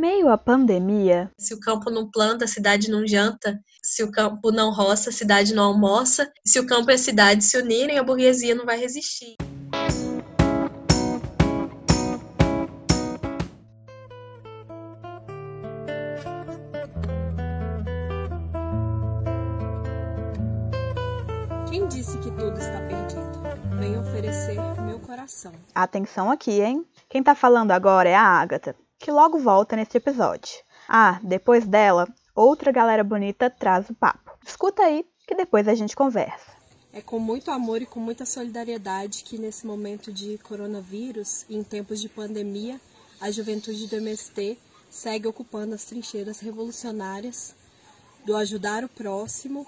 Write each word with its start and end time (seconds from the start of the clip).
meio 0.00 0.30
à 0.30 0.38
pandemia, 0.38 1.30
se 1.38 1.52
o 1.52 1.60
campo 1.60 1.90
não 1.90 2.10
planta, 2.10 2.46
a 2.46 2.48
cidade 2.48 2.90
não 2.90 3.06
janta. 3.06 3.60
Se 3.82 4.02
o 4.02 4.10
campo 4.10 4.50
não 4.50 4.72
roça, 4.72 5.10
a 5.10 5.12
cidade 5.12 5.54
não 5.54 5.64
almoça. 5.64 6.32
Se 6.42 6.58
o 6.58 6.66
campo 6.66 6.90
e 6.90 6.94
a 6.94 6.98
cidade 6.98 7.44
se 7.44 7.58
unirem, 7.58 7.98
a 7.98 8.02
burguesia 8.02 8.54
não 8.54 8.64
vai 8.64 8.78
resistir. 8.78 9.36
Quem 21.68 21.86
disse 21.88 22.16
que 22.18 22.30
tudo 22.30 22.58
está 22.58 22.80
perdido? 22.88 23.20
Venho 23.78 24.00
oferecer 24.00 24.56
meu 24.80 24.98
coração. 24.98 25.52
Atenção 25.74 26.30
aqui, 26.30 26.62
hein? 26.62 26.86
Quem 27.06 27.22
tá 27.22 27.34
falando 27.34 27.72
agora 27.72 28.08
é 28.08 28.14
a 28.14 28.22
Ágata, 28.22 28.74
que 29.00 29.10
logo 29.10 29.38
volta 29.38 29.74
neste 29.74 29.96
episódio. 29.96 30.62
Ah, 30.86 31.18
depois 31.22 31.66
dela, 31.66 32.06
outra 32.34 32.70
galera 32.70 33.02
bonita 33.02 33.48
traz 33.48 33.88
o 33.88 33.94
papo. 33.94 34.38
Escuta 34.46 34.82
aí, 34.82 35.06
que 35.26 35.34
depois 35.34 35.66
a 35.66 35.74
gente 35.74 35.96
conversa. 35.96 36.52
É 36.92 37.00
com 37.00 37.18
muito 37.18 37.50
amor 37.50 37.80
e 37.80 37.86
com 37.86 37.98
muita 37.98 38.26
solidariedade 38.26 39.24
que, 39.24 39.38
nesse 39.38 39.66
momento 39.66 40.12
de 40.12 40.36
coronavírus 40.38 41.46
e 41.48 41.56
em 41.56 41.64
tempos 41.64 42.00
de 42.00 42.08
pandemia, 42.08 42.78
a 43.20 43.30
juventude 43.30 43.86
do 43.86 43.96
MST 43.96 44.58
segue 44.90 45.26
ocupando 45.26 45.74
as 45.74 45.84
trincheiras 45.84 46.40
revolucionárias 46.40 47.54
do 48.26 48.36
ajudar 48.36 48.84
o 48.84 48.88
próximo 48.88 49.66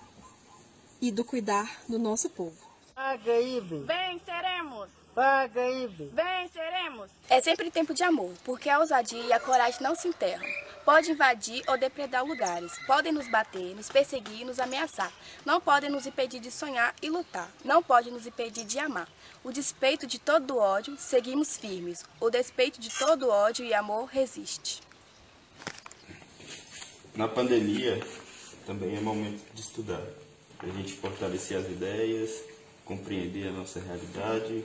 e 1.01 1.11
do 1.11 1.25
cuidar 1.25 1.81
do 1.89 1.99
nosso 1.99 2.29
povo. 2.29 2.57
Paga, 2.95 3.41
Ibe. 3.41 3.87
Venceremos! 3.87 5.02
Paga, 5.15 5.69
Ibe. 5.69 6.11
Venceremos! 6.15 7.11
É 7.29 7.41
sempre 7.43 7.71
tempo 7.71 7.93
de 7.93 8.03
amor, 8.03 8.33
porque 8.45 8.71
a 8.71 8.79
ousadia 8.79 9.23
e 9.23 9.33
a 9.33 9.39
coragem 9.39 9.83
não 9.83 9.95
se 9.95 10.09
enterram. 10.09 10.47
Pode 10.87 11.11
invadir 11.13 11.63
ou 11.69 11.77
depredar 11.77 12.25
lugares, 12.25 12.73
podem 12.87 13.13
nos 13.13 13.31
bater, 13.31 13.77
nos 13.77 13.91
perseguir 13.91 14.41
e 14.41 14.45
nos 14.45 14.59
ameaçar. 14.59 15.13
Não 15.45 15.61
podem 15.61 15.91
nos 15.91 16.07
impedir 16.07 16.41
de 16.41 16.51
sonhar 16.51 16.95
e 17.03 17.11
lutar. 17.11 17.51
Não 17.63 17.83
pode 17.83 18.11
nos 18.11 18.27
impedir 18.27 18.65
de 18.65 18.79
amar. 18.79 19.09
O 19.45 19.53
despeito 19.53 20.07
de 20.07 20.19
todo 20.19 20.55
o 20.55 20.59
ódio, 20.59 20.97
seguimos 20.97 21.59
firmes. 21.59 22.05
O 22.19 22.31
despeito 22.31 22.81
de 22.81 22.89
todo 22.89 23.29
ódio 23.29 23.67
e 23.67 23.75
amor 23.75 24.07
resiste. 24.07 24.81
Na 27.15 27.29
pandemia, 27.29 28.01
também 28.67 28.97
é 28.97 29.01
momento 29.01 29.43
de 29.53 29.61
estudar, 29.61 30.03
para 30.57 30.71
a 30.71 30.73
gente 30.73 30.95
fortalecer 30.95 31.59
as 31.59 31.67
ideias, 31.67 32.43
compreender 32.85 33.49
a 33.49 33.53
nossa 33.53 33.79
realidade. 33.79 34.65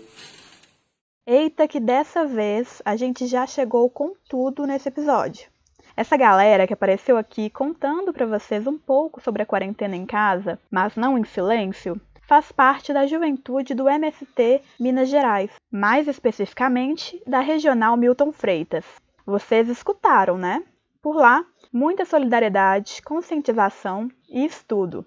Eita, 1.30 1.67
que 1.67 1.78
dessa 1.78 2.25
vez 2.25 2.81
a 2.86 2.95
gente 2.95 3.28
já 3.28 3.45
chegou 3.45 3.89
com 3.89 4.14
tudo 4.30 4.66
nesse 4.66 4.88
episódio. 4.88 5.50
Essa 5.94 6.16
galera 6.16 6.66
que 6.66 6.72
apareceu 6.72 7.17
aqui 7.17 7.50
contando 7.50 8.14
para 8.14 8.25
vocês 8.25 8.66
um 8.66 8.78
pouco 8.78 9.20
sobre 9.20 9.44
a 9.44 9.45
quarentena 9.45 9.94
em 9.94 10.05
casa, 10.05 10.58
mas 10.72 10.95
não 10.95 11.17
em 11.17 11.25
silêncio, 11.25 12.00
faz 12.22 12.50
parte 12.53 12.94
da 12.94 13.05
juventude 13.05 13.73
do 13.73 13.89
MST 13.89 14.61
Minas 14.80 15.09
Gerais, 15.09 15.52
mais 15.70 16.08
especificamente 16.08 17.22
da 17.28 17.42
Regional 17.42 17.98
Milton 17.98 18.31
Freitas. 18.31 18.86
Vocês 19.25 19.67
escutaram, 19.67 20.38
né? 20.38 20.64
Por 21.02 21.17
lá, 21.17 21.44
muita 21.73 22.05
solidariedade, 22.05 23.02
conscientização 23.02 24.09
e 24.30 24.45
estudo. 24.45 25.05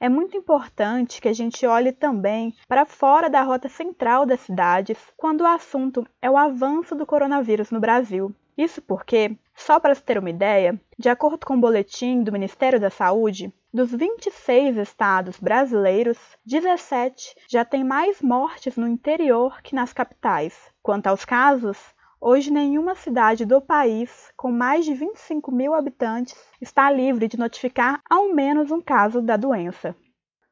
É 0.00 0.08
muito 0.08 0.36
importante 0.36 1.20
que 1.20 1.28
a 1.28 1.32
gente 1.32 1.64
olhe 1.66 1.92
também 1.92 2.54
para 2.68 2.84
fora 2.84 3.30
da 3.30 3.42
rota 3.42 3.68
central 3.68 4.26
das 4.26 4.40
cidades 4.40 4.98
quando 5.16 5.42
o 5.42 5.46
assunto 5.46 6.06
é 6.20 6.30
o 6.30 6.36
avanço 6.36 6.94
do 6.94 7.06
coronavírus 7.06 7.70
no 7.70 7.80
Brasil. 7.80 8.34
Isso 8.56 8.80
porque, 8.82 9.36
só 9.54 9.80
para 9.80 9.94
se 9.94 10.02
ter 10.02 10.18
uma 10.18 10.30
ideia, 10.30 10.80
de 10.98 11.08
acordo 11.08 11.44
com 11.44 11.54
o 11.54 11.60
boletim 11.60 12.22
do 12.22 12.32
Ministério 12.32 12.78
da 12.78 12.90
Saúde, 12.90 13.52
dos 13.72 13.90
26 13.90 14.76
estados 14.76 15.40
brasileiros, 15.40 16.18
17 16.46 17.34
já 17.48 17.64
têm 17.64 17.82
mais 17.82 18.22
mortes 18.22 18.76
no 18.76 18.86
interior 18.86 19.60
que 19.62 19.74
nas 19.74 19.92
capitais. 19.92 20.54
Quanto 20.80 21.08
aos 21.08 21.24
casos, 21.24 21.78
hoje 22.26 22.50
nenhuma 22.50 22.94
cidade 22.94 23.44
do 23.44 23.60
país 23.60 24.32
com 24.34 24.50
mais 24.50 24.86
de 24.86 24.94
25 24.94 25.52
mil 25.52 25.74
habitantes 25.74 26.34
está 26.58 26.90
livre 26.90 27.28
de 27.28 27.38
notificar 27.38 28.00
ao 28.08 28.32
menos 28.32 28.70
um 28.70 28.80
caso 28.80 29.20
da 29.20 29.36
doença. 29.36 29.94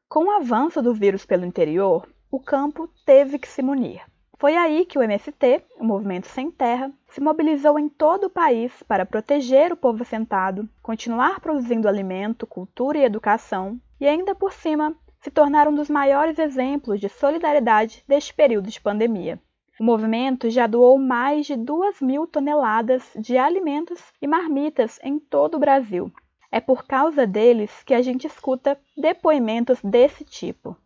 Com 0.07 0.25
o 0.25 0.31
avanço 0.31 0.83
do 0.83 0.93
vírus 0.93 1.25
pelo 1.25 1.47
interior, 1.47 2.07
o 2.29 2.39
campo 2.39 2.87
teve 3.03 3.39
que 3.39 3.47
se 3.47 3.63
munir. 3.63 4.03
Foi 4.37 4.55
aí 4.55 4.85
que 4.85 4.99
o 4.99 5.01
MST, 5.01 5.63
o 5.79 5.83
Movimento 5.83 6.27
Sem 6.27 6.51
Terra, 6.51 6.93
se 7.09 7.19
mobilizou 7.19 7.79
em 7.79 7.89
todo 7.89 8.25
o 8.25 8.29
país 8.29 8.71
para 8.83 9.05
proteger 9.05 9.73
o 9.73 9.77
povo 9.77 10.03
assentado, 10.03 10.69
continuar 10.79 11.39
produzindo 11.39 11.87
alimento, 11.87 12.45
cultura 12.45 12.99
e 12.99 13.03
educação, 13.03 13.81
e 13.99 14.07
ainda 14.07 14.35
por 14.35 14.53
cima 14.53 14.95
se 15.21 15.31
tornar 15.31 15.67
um 15.67 15.73
dos 15.73 15.89
maiores 15.89 16.37
exemplos 16.37 16.99
de 16.99 17.09
solidariedade 17.09 18.03
deste 18.07 18.31
período 18.31 18.69
de 18.69 18.79
pandemia. 18.79 19.41
O 19.79 19.83
movimento 19.83 20.49
já 20.49 20.67
doou 20.67 20.99
mais 20.99 21.47
de 21.47 21.55
2 21.55 22.01
mil 22.01 22.27
toneladas 22.27 23.11
de 23.15 23.37
alimentos 23.37 23.99
e 24.21 24.27
marmitas 24.27 24.99
em 25.03 25.19
todo 25.19 25.55
o 25.55 25.59
Brasil. 25.59 26.11
É 26.51 26.59
por 26.59 26.85
causa 26.85 27.25
deles 27.25 27.83
que 27.83 27.93
a 27.93 28.01
gente 28.01 28.27
escuta 28.27 28.79
depoimentos 28.95 29.79
desse 29.83 30.23
tipo 30.23 30.77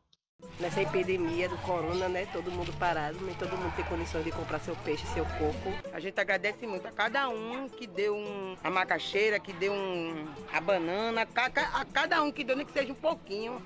nessa 0.59 0.81
epidemia 0.81 1.47
do 1.47 1.57
corona, 1.57 2.09
né? 2.09 2.27
Todo 2.33 2.51
mundo 2.51 2.73
parado, 2.77 3.17
nem 3.21 3.35
todo 3.35 3.55
mundo 3.57 3.75
tem 3.75 3.85
condições 3.85 4.23
de 4.23 4.31
comprar 4.31 4.59
seu 4.59 4.75
peixe, 4.77 5.05
seu 5.07 5.25
coco. 5.25 5.71
A 5.93 5.99
gente 5.99 6.19
agradece 6.19 6.65
muito 6.65 6.87
a 6.87 6.91
cada 6.91 7.29
um 7.29 7.69
que 7.69 7.85
deu 7.85 8.15
um, 8.15 8.55
a 8.63 8.69
macaxeira, 8.69 9.39
que 9.39 9.53
deu 9.53 9.73
um, 9.73 10.27
a 10.51 10.59
banana, 10.59 11.21
a, 11.21 11.81
a 11.81 11.85
cada 11.85 12.23
um 12.23 12.31
que 12.31 12.43
deu, 12.43 12.55
nem 12.55 12.65
que 12.65 12.71
seja 12.71 12.91
um 12.91 12.95
pouquinho. 12.95 13.61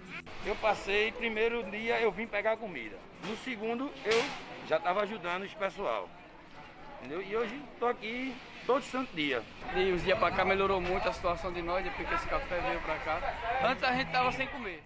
Eu 0.45 0.55
passei, 0.55 1.11
primeiro 1.13 1.63
dia 1.69 1.99
eu 2.01 2.11
vim 2.11 2.27
pegar 2.27 2.57
comida. 2.57 2.97
No 3.23 3.37
segundo, 3.37 3.89
eu 4.03 4.23
já 4.71 4.77
estava 4.77 5.01
ajudando 5.01 5.43
esse 5.43 5.55
pessoal. 5.55 6.07
Entendeu? 6.99 7.21
E 7.21 7.35
hoje 7.35 7.61
estou 7.73 7.89
aqui 7.89 8.33
todo 8.65 8.81
santo 8.81 9.13
dia. 9.13 9.43
E 9.75 9.91
os 9.91 10.01
dias 10.01 10.17
para 10.17 10.33
cá 10.33 10.45
melhorou 10.45 10.79
muito 10.79 11.07
a 11.07 11.13
situação 11.13 11.51
de 11.51 11.61
nós, 11.61 11.83
depois 11.83 12.07
que 12.07 12.15
esse 12.15 12.27
café 12.27 12.59
veio 12.61 12.81
para 12.81 12.97
cá. 12.99 13.19
Antes 13.69 13.83
a 13.83 13.91
gente 13.91 14.07
estava 14.07 14.31
sem 14.31 14.47
comer. 14.47 14.81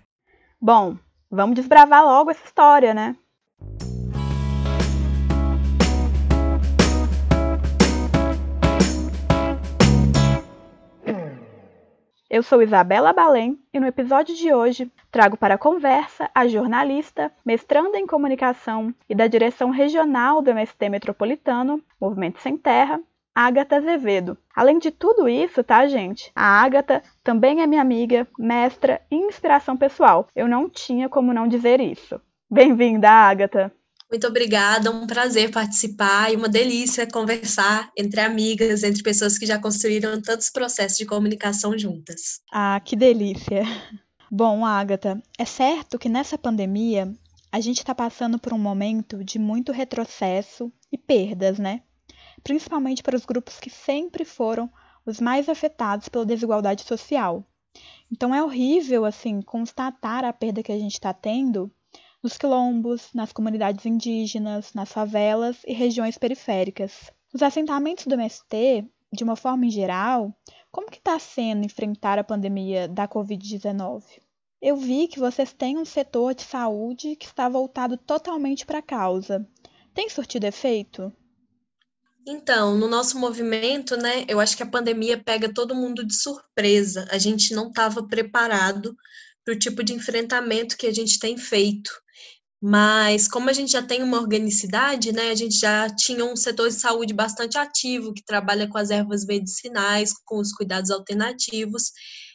Bom, 0.59 0.97
Vamos 1.35 1.55
desbravar 1.55 2.05
logo 2.05 2.31
essa 2.31 2.45
história, 2.45 2.93
né? 2.93 3.15
Eu 12.27 12.41
sou 12.41 12.63
Isabela 12.63 13.13
Balém 13.13 13.59
e 13.71 13.79
no 13.79 13.85
episódio 13.85 14.35
de 14.35 14.51
hoje 14.51 14.91
trago 15.11 15.37
para 15.37 15.53
a 15.53 15.59
conversa 15.59 16.27
a 16.33 16.47
jornalista, 16.47 17.31
mestranda 17.45 17.99
em 17.99 18.07
comunicação 18.07 18.91
e 19.07 19.13
da 19.13 19.27
direção 19.27 19.69
regional 19.69 20.41
do 20.41 20.49
MST 20.49 20.89
Metropolitano, 20.89 21.83
Movimento 22.01 22.41
Sem 22.41 22.57
Terra, 22.57 22.99
Agatha 23.35 23.75
Azevedo. 23.75 24.35
Além 24.55 24.79
de 24.79 24.89
tudo 24.89 25.29
isso, 25.29 25.63
tá, 25.63 25.85
gente? 25.85 26.31
A 26.35 26.63
Agatha 26.63 27.03
também 27.23 27.61
é 27.61 27.67
minha 27.67 27.81
amiga, 27.81 28.27
mestra 28.39 29.01
e 29.11 29.15
inspiração 29.15 29.77
pessoal. 29.77 30.27
Eu 30.35 30.47
não 30.47 30.67
tinha 30.67 31.07
como 31.07 31.31
não 31.31 31.47
dizer 31.47 31.79
isso. 31.79 32.19
Bem-vinda, 32.49 33.07
Agatha! 33.07 33.71
Muito 34.09 34.27
obrigada, 34.27 34.91
um 34.91 35.07
prazer 35.07 35.51
participar 35.51 36.31
e 36.31 36.35
uma 36.35 36.47
delícia 36.47 37.07
conversar 37.07 37.89
entre 37.97 38.21
amigas, 38.21 38.83
entre 38.83 39.01
pessoas 39.01 39.37
que 39.37 39.45
já 39.45 39.59
construíram 39.59 40.21
tantos 40.21 40.49
processos 40.49 40.97
de 40.97 41.05
comunicação 41.05 41.77
juntas. 41.77 42.41
Ah, 42.51 42.79
que 42.79 42.95
delícia! 42.95 43.63
Bom, 44.31 44.65
Agatha, 44.65 45.21
é 45.37 45.45
certo 45.45 45.97
que 45.97 46.09
nessa 46.09 46.37
pandemia 46.37 47.11
a 47.51 47.59
gente 47.59 47.77
está 47.77 47.95
passando 47.95 48.37
por 48.37 48.53
um 48.53 48.59
momento 48.59 49.23
de 49.23 49.39
muito 49.39 49.71
retrocesso 49.71 50.71
e 50.91 50.97
perdas, 50.97 51.57
né? 51.57 51.81
principalmente 52.45 53.01
para 53.01 53.15
os 53.15 53.25
grupos 53.25 53.59
que 53.59 53.71
sempre 53.71 54.23
foram 54.23 54.71
os 55.03 55.19
mais 55.19 55.49
afetados 55.49 56.07
pela 56.07 56.25
desigualdade 56.25 56.83
social. 56.83 57.43
Então 58.11 58.33
é 58.33 58.43
horrível 58.43 59.03
assim 59.03 59.41
constatar 59.41 60.23
a 60.23 60.31
perda 60.31 60.61
que 60.61 60.71
a 60.71 60.77
gente 60.77 60.93
está 60.93 61.11
tendo 61.11 61.73
nos 62.25 62.37
quilombos, 62.37 63.09
nas 63.13 63.31
comunidades 63.31 63.85
indígenas, 63.85 64.73
nas 64.73 64.91
favelas 64.91 65.57
e 65.63 65.73
regiões 65.73 66.17
periféricas. 66.17 67.11
Os 67.31 67.43
assentamentos 67.43 68.07
do 68.07 68.15
MST, 68.15 68.83
de 69.13 69.23
uma 69.23 69.35
forma 69.35 69.67
em 69.67 69.69
geral, 69.69 70.35
como 70.71 70.89
que 70.89 70.97
está 70.97 71.19
sendo 71.19 71.65
enfrentar 71.65 72.17
a 72.17 72.23
pandemia 72.23 72.87
da 72.87 73.07
Covid-19? 73.07 74.01
Eu 74.59 74.75
vi 74.75 75.07
que 75.07 75.19
vocês 75.19 75.53
têm 75.53 75.77
um 75.77 75.85
setor 75.85 76.33
de 76.33 76.41
saúde 76.41 77.15
que 77.15 77.27
está 77.27 77.47
voltado 77.47 77.95
totalmente 77.95 78.65
para 78.65 78.79
a 78.79 78.81
causa. 78.81 79.47
Tem 79.93 80.09
surtido 80.09 80.47
efeito? 80.47 81.13
Então, 82.27 82.75
no 82.75 82.87
nosso 82.87 83.19
movimento, 83.19 83.95
né, 83.95 84.25
eu 84.27 84.39
acho 84.39 84.57
que 84.57 84.63
a 84.63 84.67
pandemia 84.67 85.15
pega 85.23 85.53
todo 85.53 85.75
mundo 85.75 86.03
de 86.03 86.15
surpresa. 86.15 87.07
A 87.11 87.19
gente 87.19 87.53
não 87.53 87.67
estava 87.67 88.01
preparado 88.01 88.97
para 89.45 89.53
o 89.53 89.59
tipo 89.59 89.83
de 89.83 89.93
enfrentamento 89.93 90.75
que 90.75 90.87
a 90.87 90.93
gente 90.93 91.19
tem 91.19 91.37
feito. 91.37 91.91
Mas 92.61 93.27
como 93.27 93.49
a 93.49 93.53
gente 93.53 93.71
já 93.71 93.83
tem 93.83 94.01
uma 94.01 94.19
organicidade, 94.19 95.11
né, 95.13 95.29
a 95.29 95.35
gente 95.35 95.55
já 95.55 95.87
tinha 95.87 96.25
um 96.25 96.35
setor 96.35 96.69
de 96.69 96.75
saúde 96.75 97.13
bastante 97.13 97.57
ativo, 97.57 98.13
que 98.13 98.25
trabalha 98.25 98.67
com 98.67 98.77
as 98.77 98.89
ervas 98.89 99.23
medicinais, 99.23 100.13
com 100.25 100.39
os 100.39 100.51
cuidados 100.51 100.89
alternativos, 100.89 101.91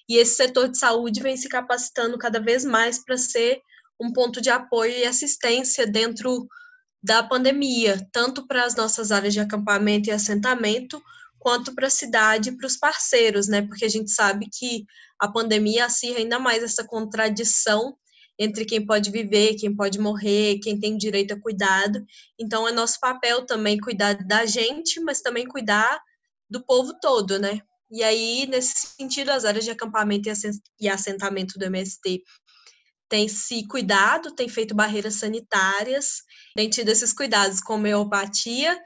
e 0.09 0.17
esse 0.17 0.37
setor 0.37 0.69
de 0.69 0.79
saúde 0.79 1.21
vem 1.21 1.37
se 1.37 1.49
capacitando 1.49 2.17
cada 2.17 2.41
vez 2.41 2.65
mais 2.65 3.03
para 3.05 3.17
ser 3.17 3.61
um 4.01 4.13
ponto 4.13 4.41
de 4.41 4.51
apoio 4.51 4.93
e 4.93 5.05
assistência 5.05 5.87
dentro 5.87 6.47
da 7.03 7.23
pandemia, 7.23 8.07
tanto 8.13 8.47
para 8.47 8.65
as 8.65 8.75
nossas 8.77 9.11
áreas 9.11 9.35
de 9.35 9.41
acampamento 9.41 10.09
e 10.09 10.13
assentamento, 10.13 11.03
quanto 11.39 11.75
para 11.75 11.87
a 11.87 11.91
cidade 11.91 12.51
e 12.51 12.57
para 12.57 12.67
os 12.67 12.77
parceiros, 12.77 13.49
né? 13.49 13.63
Porque 13.63 13.85
a 13.85 13.89
gente 13.89 14.11
sabe 14.11 14.47
que 14.53 14.85
a 15.21 15.29
pandemia 15.29 15.85
acirra 15.85 16.19
ainda 16.19 16.39
mais 16.39 16.63
essa 16.63 16.83
contradição 16.83 17.97
entre 18.39 18.65
quem 18.65 18.85
pode 18.85 19.11
viver, 19.11 19.57
quem 19.57 19.77
pode 19.77 19.99
morrer, 19.99 20.59
quem 20.61 20.81
tem 20.81 20.97
direito 20.97 21.35
a 21.35 21.41
cuidado. 21.41 22.03
Então 22.39 22.67
é 22.67 22.73
nosso 22.73 22.99
papel 22.99 23.45
também 23.45 23.79
cuidar 23.79 24.15
da 24.15 24.47
gente, 24.47 24.99
mas 25.01 25.21
também 25.21 25.47
cuidar 25.47 26.01
do 26.49 26.65
povo 26.65 26.99
todo, 26.99 27.39
né? 27.39 27.61
E 27.91 28.03
aí, 28.03 28.47
nesse 28.47 28.95
sentido, 28.97 29.31
as 29.31 29.45
áreas 29.45 29.65
de 29.65 29.71
acampamento 29.71 30.31
e 30.81 30.89
assentamento 30.89 31.59
do 31.59 31.65
MST 31.67 32.23
têm 33.11 33.29
se 33.29 33.67
cuidado, 33.67 34.35
têm 34.35 34.49
feito 34.49 34.75
barreiras 34.75 35.17
sanitárias, 35.17 36.23
têm 36.55 36.71
tido 36.71 36.89
esses 36.89 37.13
cuidados 37.13 37.61
com 37.61 37.75
homeopatia 37.75 38.81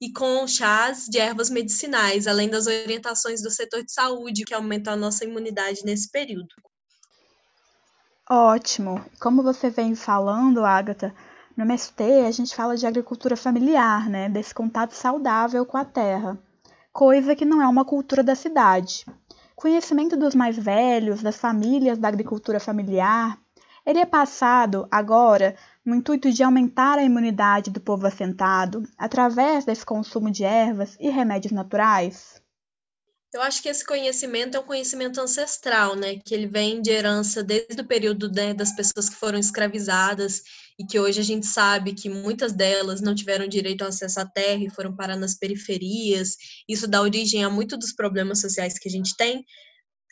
e 0.00 0.12
com 0.12 0.46
chás 0.46 1.06
de 1.06 1.18
ervas 1.18 1.48
medicinais, 1.48 2.26
além 2.26 2.48
das 2.48 2.66
orientações 2.66 3.42
do 3.42 3.50
setor 3.50 3.82
de 3.82 3.92
saúde, 3.92 4.44
que 4.44 4.54
aumentam 4.54 4.92
a 4.92 4.96
nossa 4.96 5.24
imunidade 5.24 5.84
nesse 5.84 6.10
período. 6.10 6.54
Ótimo! 8.28 9.04
Como 9.20 9.42
você 9.42 9.70
vem 9.70 9.94
falando, 9.94 10.64
Agatha, 10.64 11.14
no 11.56 11.64
MST 11.64 12.02
a 12.26 12.30
gente 12.30 12.54
fala 12.54 12.76
de 12.76 12.86
agricultura 12.86 13.36
familiar, 13.36 14.10
né? 14.10 14.28
Desse 14.28 14.54
contato 14.54 14.92
saudável 14.92 15.64
com 15.64 15.76
a 15.76 15.84
terra, 15.84 16.38
coisa 16.92 17.36
que 17.36 17.44
não 17.44 17.62
é 17.62 17.66
uma 17.66 17.84
cultura 17.84 18.22
da 18.22 18.34
cidade. 18.34 19.06
Conhecimento 19.54 20.16
dos 20.16 20.34
mais 20.34 20.58
velhos, 20.58 21.22
das 21.22 21.36
famílias 21.36 21.96
da 21.96 22.08
agricultura 22.08 22.60
familiar, 22.60 23.38
ele 23.86 24.00
é 24.00 24.04
passado 24.04 24.86
agora 24.90 25.56
no 25.86 25.94
intuito 25.94 26.32
de 26.32 26.42
aumentar 26.42 26.98
a 26.98 27.04
imunidade 27.04 27.70
do 27.70 27.80
povo 27.80 28.08
assentado 28.08 28.82
através 28.98 29.64
desse 29.64 29.86
consumo 29.86 30.32
de 30.32 30.42
ervas 30.42 30.96
e 30.98 31.08
remédios 31.08 31.52
naturais? 31.52 32.42
Eu 33.32 33.42
acho 33.42 33.62
que 33.62 33.68
esse 33.68 33.84
conhecimento 33.84 34.56
é 34.56 34.60
um 34.60 34.64
conhecimento 34.64 35.20
ancestral, 35.20 35.94
né? 35.94 36.16
Que 36.16 36.34
ele 36.34 36.46
vem 36.46 36.80
de 36.80 36.90
herança 36.90 37.42
desde 37.42 37.80
o 37.80 37.86
período 37.86 38.32
né, 38.32 38.54
das 38.54 38.74
pessoas 38.74 39.08
que 39.10 39.14
foram 39.14 39.38
escravizadas 39.38 40.42
e 40.78 40.86
que 40.86 40.98
hoje 40.98 41.20
a 41.20 41.24
gente 41.24 41.46
sabe 41.46 41.92
que 41.92 42.08
muitas 42.08 42.52
delas 42.52 43.00
não 43.00 43.14
tiveram 43.14 43.46
direito 43.46 43.82
ao 43.82 43.88
acesso 43.88 44.20
à 44.20 44.26
terra 44.26 44.62
e 44.64 44.70
foram 44.70 44.94
parar 44.94 45.16
nas 45.16 45.34
periferias. 45.34 46.36
Isso 46.68 46.88
dá 46.88 47.00
origem 47.00 47.44
a 47.44 47.50
muitos 47.50 47.78
dos 47.78 47.92
problemas 47.92 48.40
sociais 48.40 48.78
que 48.78 48.88
a 48.88 48.92
gente 48.92 49.14
tem, 49.16 49.44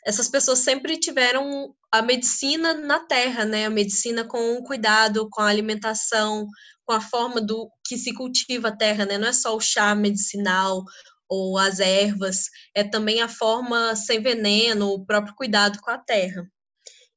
essas 0.05 0.29
pessoas 0.29 0.59
sempre 0.59 0.97
tiveram 0.97 1.75
a 1.91 2.01
medicina 2.01 2.75
na 2.75 2.99
terra, 2.99 3.43
né? 3.43 3.65
A 3.65 3.69
medicina 3.71 4.23
com 4.23 4.53
o 4.53 4.63
cuidado, 4.63 5.27
com 5.31 5.41
a 5.41 5.47
alimentação, 5.47 6.47
com 6.85 6.93
a 6.93 7.01
forma 7.01 7.41
do 7.41 7.69
que 7.83 7.97
se 7.97 8.13
cultiva 8.13 8.67
a 8.67 8.75
terra, 8.75 9.05
né? 9.05 9.17
Não 9.17 9.27
é 9.27 9.33
só 9.33 9.55
o 9.55 9.59
chá 9.59 9.95
medicinal 9.95 10.83
ou 11.27 11.57
as 11.57 11.79
ervas, 11.79 12.51
é 12.75 12.83
também 12.83 13.19
a 13.21 13.27
forma 13.27 13.95
sem 13.95 14.21
veneno, 14.21 14.89
o 14.89 15.03
próprio 15.03 15.33
cuidado 15.33 15.79
com 15.81 15.89
a 15.89 15.97
terra. 15.97 16.47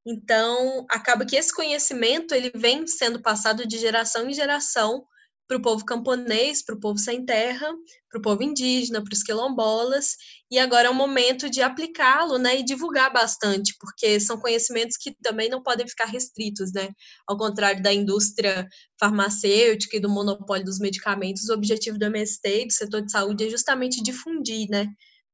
Então, 0.06 0.86
acaba 0.90 1.26
que 1.26 1.36
esse 1.36 1.54
conhecimento 1.54 2.34
ele 2.34 2.50
vem 2.54 2.86
sendo 2.86 3.20
passado 3.20 3.66
de 3.66 3.78
geração 3.78 4.26
em 4.30 4.32
geração 4.32 5.04
para 5.48 5.56
o 5.56 5.62
povo 5.62 5.84
camponês, 5.84 6.62
para 6.62 6.74
o 6.74 6.80
povo 6.80 6.98
sem 6.98 7.24
terra, 7.24 7.66
para 8.10 8.18
o 8.18 8.22
povo 8.22 8.42
indígena, 8.42 9.02
para 9.02 9.14
os 9.14 9.22
quilombolas, 9.22 10.14
e 10.50 10.58
agora 10.58 10.88
é 10.88 10.90
o 10.90 10.94
momento 10.94 11.48
de 11.48 11.62
aplicá-lo, 11.62 12.38
né, 12.38 12.60
e 12.60 12.62
divulgar 12.62 13.10
bastante, 13.10 13.74
porque 13.80 14.20
são 14.20 14.38
conhecimentos 14.38 14.98
que 14.98 15.16
também 15.22 15.48
não 15.48 15.62
podem 15.62 15.88
ficar 15.88 16.04
restritos, 16.04 16.70
né, 16.72 16.90
ao 17.26 17.38
contrário 17.38 17.82
da 17.82 17.92
indústria 17.92 18.68
farmacêutica 19.00 19.96
e 19.96 20.00
do 20.00 20.10
monopólio 20.10 20.66
dos 20.66 20.78
medicamentos, 20.78 21.48
o 21.48 21.54
objetivo 21.54 21.98
do 21.98 22.04
MST 22.04 22.62
e 22.62 22.66
do 22.66 22.72
setor 22.72 23.00
de 23.00 23.10
saúde 23.10 23.46
é 23.46 23.50
justamente 23.50 24.02
difundir, 24.02 24.68
né, 24.68 24.86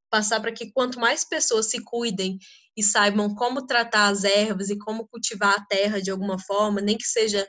passar 0.09 0.39
para 0.39 0.53
que 0.53 0.71
quanto 0.71 0.97
mais 0.97 1.25
pessoas 1.25 1.69
se 1.69 1.83
cuidem 1.83 2.37
e 2.77 2.81
saibam 2.81 3.33
como 3.35 3.65
tratar 3.65 4.07
as 4.07 4.23
ervas 4.23 4.69
e 4.69 4.77
como 4.77 5.07
cultivar 5.07 5.55
a 5.57 5.65
terra 5.65 6.01
de 6.01 6.09
alguma 6.09 6.39
forma, 6.39 6.79
nem 6.79 6.97
que 6.97 7.05
seja 7.05 7.45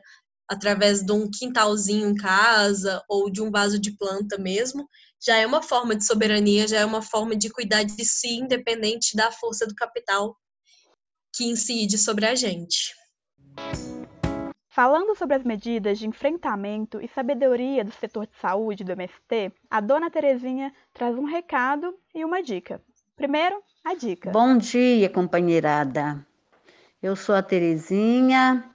através 0.48 1.02
de 1.02 1.12
um 1.12 1.30
quintalzinho 1.30 2.08
em 2.08 2.14
casa 2.14 3.02
ou 3.08 3.30
de 3.30 3.42
um 3.42 3.50
vaso 3.50 3.78
de 3.78 3.90
planta 3.92 4.38
mesmo, 4.38 4.88
já 5.20 5.36
é 5.36 5.46
uma 5.46 5.62
forma 5.62 5.94
de 5.96 6.04
soberania, 6.04 6.68
já 6.68 6.78
é 6.78 6.84
uma 6.84 7.02
forma 7.02 7.34
de 7.34 7.50
cuidar 7.50 7.82
de 7.82 8.04
si, 8.04 8.38
independente 8.38 9.16
da 9.16 9.30
força 9.30 9.66
do 9.66 9.74
capital 9.74 10.36
que 11.34 11.44
incide 11.44 11.98
sobre 11.98 12.26
a 12.26 12.34
gente. 12.34 12.94
Falando 14.68 15.16
sobre 15.16 15.36
as 15.36 15.42
medidas 15.42 15.98
de 15.98 16.06
enfrentamento 16.06 17.00
e 17.00 17.08
sabedoria 17.08 17.82
do 17.82 17.92
setor 17.92 18.26
de 18.26 18.36
saúde 18.36 18.84
do 18.84 18.92
MST, 18.92 19.50
a 19.70 19.80
dona 19.80 20.10
Terezinha 20.10 20.70
traz 20.92 21.16
um 21.16 21.24
recado 21.24 21.94
e 22.14 22.22
uma 22.24 22.42
dica. 22.42 22.82
Primeiro, 23.16 23.62
a 23.82 23.94
dica. 23.94 24.30
Bom 24.30 24.58
dia, 24.58 25.08
companheirada. 25.08 26.26
Eu 27.02 27.16
sou 27.16 27.34
a 27.34 27.42
Terezinha, 27.42 28.70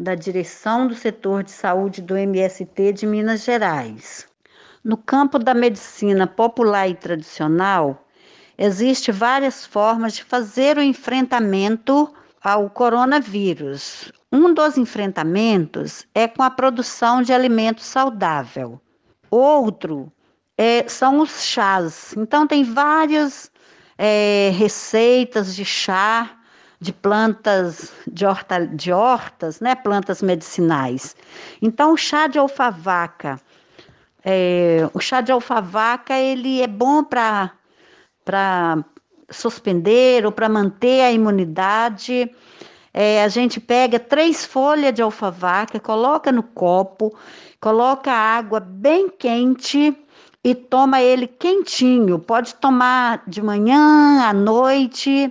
da 0.00 0.14
direção 0.14 0.86
do 0.86 0.94
setor 0.94 1.42
de 1.42 1.50
saúde 1.50 2.00
do 2.00 2.16
MST 2.16 2.94
de 2.94 3.06
Minas 3.06 3.44
Gerais. 3.44 4.26
No 4.82 4.96
campo 4.96 5.38
da 5.38 5.52
medicina 5.52 6.26
popular 6.26 6.88
e 6.88 6.94
tradicional, 6.94 8.08
existe 8.56 9.12
várias 9.12 9.66
formas 9.66 10.14
de 10.14 10.24
fazer 10.24 10.78
o 10.78 10.82
enfrentamento 10.82 12.10
ao 12.42 12.70
coronavírus. 12.70 14.10
Um 14.32 14.54
dos 14.54 14.78
enfrentamentos 14.78 16.06
é 16.14 16.26
com 16.26 16.42
a 16.42 16.50
produção 16.50 17.20
de 17.20 17.34
alimento 17.34 17.82
saudável. 17.82 18.80
Outro 19.30 20.10
é, 20.56 20.88
são 20.88 21.20
os 21.20 21.42
chás. 21.42 22.14
Então, 22.16 22.46
tem 22.46 22.64
várias 22.64 23.52
é, 23.98 24.50
receitas 24.54 25.54
de 25.54 25.64
chá 25.64 26.39
de 26.80 26.92
plantas 26.92 27.92
de, 28.06 28.24
horta, 28.24 28.66
de 28.66 28.90
hortas, 28.90 29.60
né, 29.60 29.74
plantas 29.74 30.22
medicinais. 30.22 31.14
Então, 31.60 31.92
o 31.92 31.96
chá 31.96 32.26
de 32.26 32.38
alfavaca, 32.38 33.38
é, 34.24 34.88
o 34.94 35.00
chá 35.00 35.20
de 35.20 35.30
alfavaca, 35.30 36.18
ele 36.18 36.62
é 36.62 36.66
bom 36.66 37.04
para 37.04 37.52
suspender 39.28 40.24
ou 40.24 40.32
para 40.32 40.48
manter 40.48 41.02
a 41.02 41.12
imunidade. 41.12 42.30
É, 42.94 43.22
a 43.22 43.28
gente 43.28 43.60
pega 43.60 44.00
três 44.00 44.44
folhas 44.44 44.94
de 44.94 45.02
alfavaca, 45.02 45.78
coloca 45.78 46.32
no 46.32 46.42
copo, 46.42 47.14
coloca 47.60 48.10
água 48.10 48.58
bem 48.58 49.08
quente 49.08 49.96
e 50.42 50.54
toma 50.54 51.02
ele 51.02 51.26
quentinho. 51.26 52.18
Pode 52.18 52.54
tomar 52.54 53.22
de 53.26 53.42
manhã, 53.42 54.22
à 54.22 54.32
noite. 54.32 55.30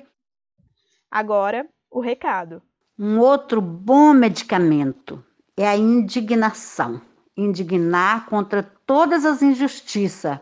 Agora, 1.11 1.67
o 1.89 1.99
recado. 1.99 2.61
Um 2.97 3.19
outro 3.19 3.61
bom 3.61 4.13
medicamento 4.13 5.23
é 5.57 5.67
a 5.67 5.75
indignação. 5.75 7.01
Indignar 7.35 8.25
contra 8.25 8.63
todas 8.85 9.25
as 9.25 9.41
injustiças 9.41 10.39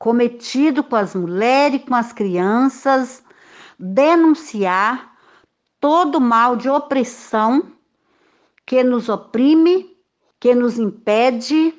cometidas 0.00 0.84
com 0.86 0.96
as 0.96 1.14
mulheres 1.14 1.82
e 1.82 1.84
com 1.84 1.94
as 1.94 2.10
crianças, 2.10 3.22
denunciar 3.78 5.14
todo 5.78 6.18
mal 6.18 6.56
de 6.56 6.70
opressão 6.70 7.70
que 8.64 8.82
nos 8.82 9.10
oprime, 9.10 9.94
que 10.40 10.54
nos 10.54 10.78
impede 10.78 11.74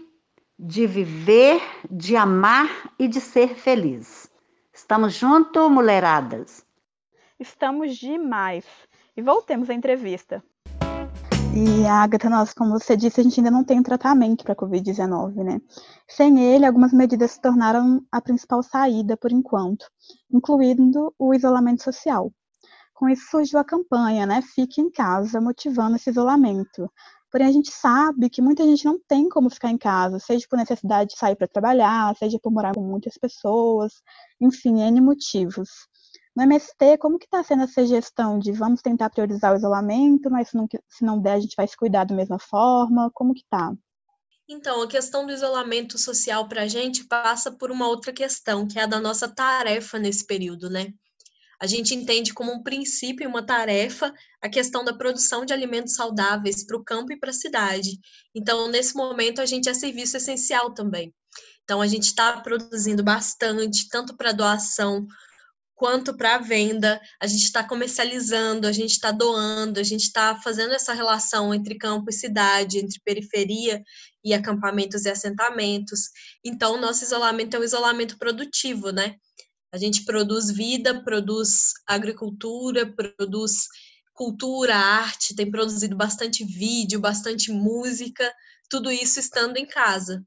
de 0.58 0.86
viver, 0.86 1.62
de 1.90 2.16
amar 2.16 2.94
e 3.00 3.08
de 3.08 3.20
ser 3.20 3.56
feliz. 3.56 4.30
Estamos 4.72 5.14
juntos, 5.14 5.70
mulheradas? 5.72 6.64
Estamos 7.42 7.98
demais. 7.98 8.64
E 9.18 9.22
voltemos 9.24 9.68
à 9.68 9.74
entrevista. 9.74 10.44
E 11.56 11.88
a 11.88 12.04
Agatha, 12.04 12.30
nós, 12.30 12.54
como 12.54 12.78
você 12.78 12.96
disse, 12.96 13.20
a 13.20 13.24
gente 13.24 13.40
ainda 13.40 13.50
não 13.50 13.64
tem 13.64 13.82
tratamento 13.82 14.44
para 14.44 14.54
a 14.54 14.56
Covid-19, 14.56 15.44
né? 15.44 15.60
Sem 16.08 16.40
ele, 16.40 16.68
algumas 16.68 16.94
medidas 16.94 17.32
se 17.32 17.42
tornaram 17.42 18.06
a 18.12 18.22
principal 18.22 18.62
saída 18.62 19.18
por 19.18 19.32
enquanto, 19.32 19.88
incluindo 20.32 21.12
o 21.18 21.34
isolamento 21.34 21.82
social. 21.82 22.32
Com 22.94 23.10
isso 23.10 23.28
surgiu 23.32 23.58
a 23.58 23.66
campanha, 23.66 24.28
né? 24.28 24.44
Fique 24.44 24.80
em 24.80 24.92
casa, 24.92 25.42
motivando 25.42 25.96
esse 25.96 26.12
isolamento. 26.12 26.88
Porém, 27.32 27.48
a 27.48 27.52
gente 27.52 27.72
sabe 27.72 28.30
que 28.30 28.40
muita 28.40 28.64
gente 28.64 28.86
não 28.86 29.00
tem 29.08 29.28
como 29.28 29.50
ficar 29.50 29.72
em 29.72 29.80
casa, 29.80 30.20
seja 30.20 30.46
por 30.48 30.58
necessidade 30.58 31.10
de 31.10 31.18
sair 31.18 31.36
para 31.36 31.48
trabalhar, 31.48 32.16
seja 32.18 32.38
por 32.38 32.52
morar 32.52 32.76
com 32.76 32.82
muitas 32.82 33.18
pessoas, 33.18 33.94
enfim, 34.40 34.80
N 34.82 35.02
motivos. 35.02 35.90
No 36.36 36.44
MST, 36.44 36.98
como 37.00 37.20
que 37.20 37.26
está 37.26 37.44
sendo 37.44 37.64
essa 37.64 37.86
gestão 37.86 38.40
de 38.40 38.54
vamos 38.54 38.82
tentar 38.82 39.10
priorizar 39.10 39.54
o 39.54 39.58
isolamento, 39.58 40.30
mas 40.30 40.50
se 40.50 40.56
não, 40.56 40.68
se 40.90 41.04
não 41.04 41.20
der, 41.22 41.34
a 41.34 41.40
gente 41.40 41.56
vai 41.56 41.68
se 41.68 41.76
cuidar 41.76 42.06
da 42.06 42.16
mesma 42.16 42.40
forma? 42.40 43.12
Como 43.14 43.34
que 43.34 43.44
tá? 43.50 43.74
Então, 44.48 44.82
a 44.82 44.88
questão 44.88 45.26
do 45.26 45.32
isolamento 45.32 45.98
social 45.98 46.48
para 46.48 46.64
a 46.64 46.68
gente 46.68 47.06
passa 47.06 47.52
por 47.52 47.72
uma 47.72 47.88
outra 47.88 48.12
questão, 48.12 48.68
que 48.68 48.80
é 48.80 48.84
a 48.84 48.86
da 48.86 49.00
nossa 49.00 49.28
tarefa 49.28 50.00
nesse 50.00 50.26
período, 50.26 50.70
né? 50.70 50.94
A 51.62 51.68
gente 51.68 51.94
entende 51.94 52.34
como 52.34 52.52
um 52.52 52.64
princípio, 52.64 53.30
uma 53.30 53.46
tarefa, 53.46 54.12
a 54.42 54.50
questão 54.50 54.84
da 54.84 54.94
produção 54.94 55.46
de 55.46 55.54
alimentos 55.54 55.94
saudáveis 55.94 56.66
para 56.66 56.76
o 56.76 56.84
campo 56.84 57.14
e 57.14 57.20
para 57.20 57.30
a 57.30 57.34
cidade. 57.34 58.00
Então, 58.34 58.68
nesse 58.68 58.96
momento, 58.96 59.40
a 59.42 59.46
gente 59.46 59.70
é 59.70 59.74
serviço 59.74 60.18
essencial 60.18 60.74
também. 60.74 61.14
Então, 61.64 61.80
a 61.80 61.88
gente 61.88 62.06
está 62.06 62.42
produzindo 62.42 63.04
bastante, 63.04 63.88
tanto 63.90 64.18
para 64.18 64.32
doação 64.32 65.06
quanto 65.82 66.16
para 66.16 66.36
a 66.36 66.38
venda, 66.38 67.02
a 67.20 67.26
gente 67.26 67.46
está 67.46 67.64
comercializando, 67.64 68.68
a 68.68 68.72
gente 68.72 68.92
está 68.92 69.12
doando, 69.12 69.80
a 69.80 69.84
gente 69.84 70.04
está 70.04 70.40
fazendo 70.40 70.76
essa 70.76 70.94
relação 70.94 71.52
entre 71.56 71.76
campo 71.76 72.08
e 72.08 72.14
cidade, 72.14 72.78
entre 72.78 73.02
periferia 73.04 73.82
e 74.24 74.32
acampamentos 74.32 75.06
e 75.06 75.10
assentamentos. 75.10 76.02
Então, 76.46 76.80
nosso 76.80 77.04
isolamento 77.04 77.56
é 77.56 77.60
um 77.60 77.64
isolamento 77.64 78.20
produtivo, 78.20 78.92
né? 78.92 79.16
A 79.72 79.78
gente 79.80 80.06
produz 80.06 80.52
vida, 80.52 81.04
produz 81.04 81.72
agricultura, 81.88 82.86
produz 82.86 83.66
cultura, 84.14 84.76
arte, 84.76 85.36
tem 85.36 85.50
produzido 85.50 85.98
bastante 85.98 86.46
vídeo, 86.46 87.00
bastante 87.00 87.52
música, 87.52 88.32
tudo 88.70 88.92
isso 88.92 89.20
estando 89.20 89.58
em 89.58 89.66
casa. 89.66 90.24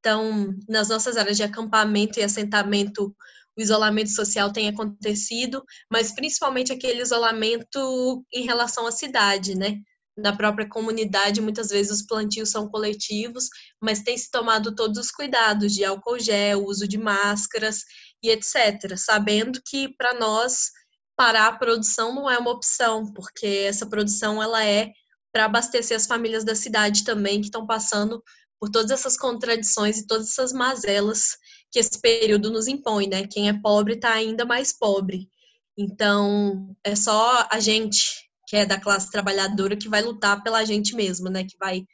Então, 0.00 0.54
nas 0.68 0.90
nossas 0.90 1.16
áreas 1.16 1.38
de 1.38 1.44
acampamento 1.44 2.20
e 2.20 2.22
assentamento, 2.22 3.16
o 3.58 3.60
isolamento 3.60 4.10
social 4.10 4.52
tem 4.52 4.68
acontecido, 4.68 5.64
mas 5.90 6.12
principalmente 6.12 6.72
aquele 6.72 7.02
isolamento 7.02 8.24
em 8.32 8.44
relação 8.44 8.86
à 8.86 8.92
cidade, 8.92 9.56
né? 9.56 9.74
Na 10.16 10.34
própria 10.36 10.68
comunidade, 10.68 11.40
muitas 11.40 11.68
vezes 11.68 11.92
os 11.92 12.06
plantios 12.06 12.50
são 12.50 12.68
coletivos, 12.68 13.48
mas 13.80 14.02
tem 14.02 14.16
se 14.16 14.30
tomado 14.30 14.74
todos 14.74 14.98
os 14.98 15.10
cuidados 15.10 15.72
de 15.74 15.84
álcool 15.84 16.20
gel, 16.20 16.64
uso 16.64 16.86
de 16.86 16.96
máscaras 16.96 17.82
e 18.22 18.30
etc. 18.30 18.96
Sabendo 18.96 19.60
que 19.64 19.88
para 19.96 20.14
nós 20.14 20.70
parar 21.16 21.48
a 21.48 21.56
produção 21.56 22.14
não 22.14 22.30
é 22.30 22.38
uma 22.38 22.52
opção, 22.52 23.12
porque 23.12 23.64
essa 23.66 23.88
produção 23.88 24.40
ela 24.40 24.64
é 24.64 24.92
para 25.32 25.46
abastecer 25.46 25.96
as 25.96 26.06
famílias 26.06 26.44
da 26.44 26.54
cidade 26.54 27.02
também 27.02 27.40
que 27.40 27.46
estão 27.46 27.66
passando 27.66 28.22
por 28.60 28.70
todas 28.70 28.90
essas 28.92 29.16
contradições 29.16 29.98
e 29.98 30.06
todas 30.06 30.30
essas 30.30 30.52
mazelas 30.52 31.36
que 31.70 31.78
esse 31.78 32.00
período 32.00 32.50
nos 32.50 32.66
impõe, 32.66 33.06
né? 33.06 33.26
Quem 33.26 33.48
é 33.48 33.52
pobre 33.52 33.94
está 33.94 34.12
ainda 34.12 34.44
mais 34.44 34.72
pobre. 34.72 35.28
Então, 35.76 36.74
é 36.82 36.96
só 36.96 37.46
a 37.50 37.60
gente, 37.60 38.28
que 38.46 38.56
é 38.56 38.66
da 38.66 38.80
classe 38.80 39.10
trabalhadora, 39.10 39.76
que 39.76 39.88
vai 39.88 40.02
lutar 40.02 40.42
pela 40.42 40.64
gente 40.64 40.94
mesmo, 40.94 41.28
né? 41.28 41.44
Que 41.44 41.56
vai 41.58 41.84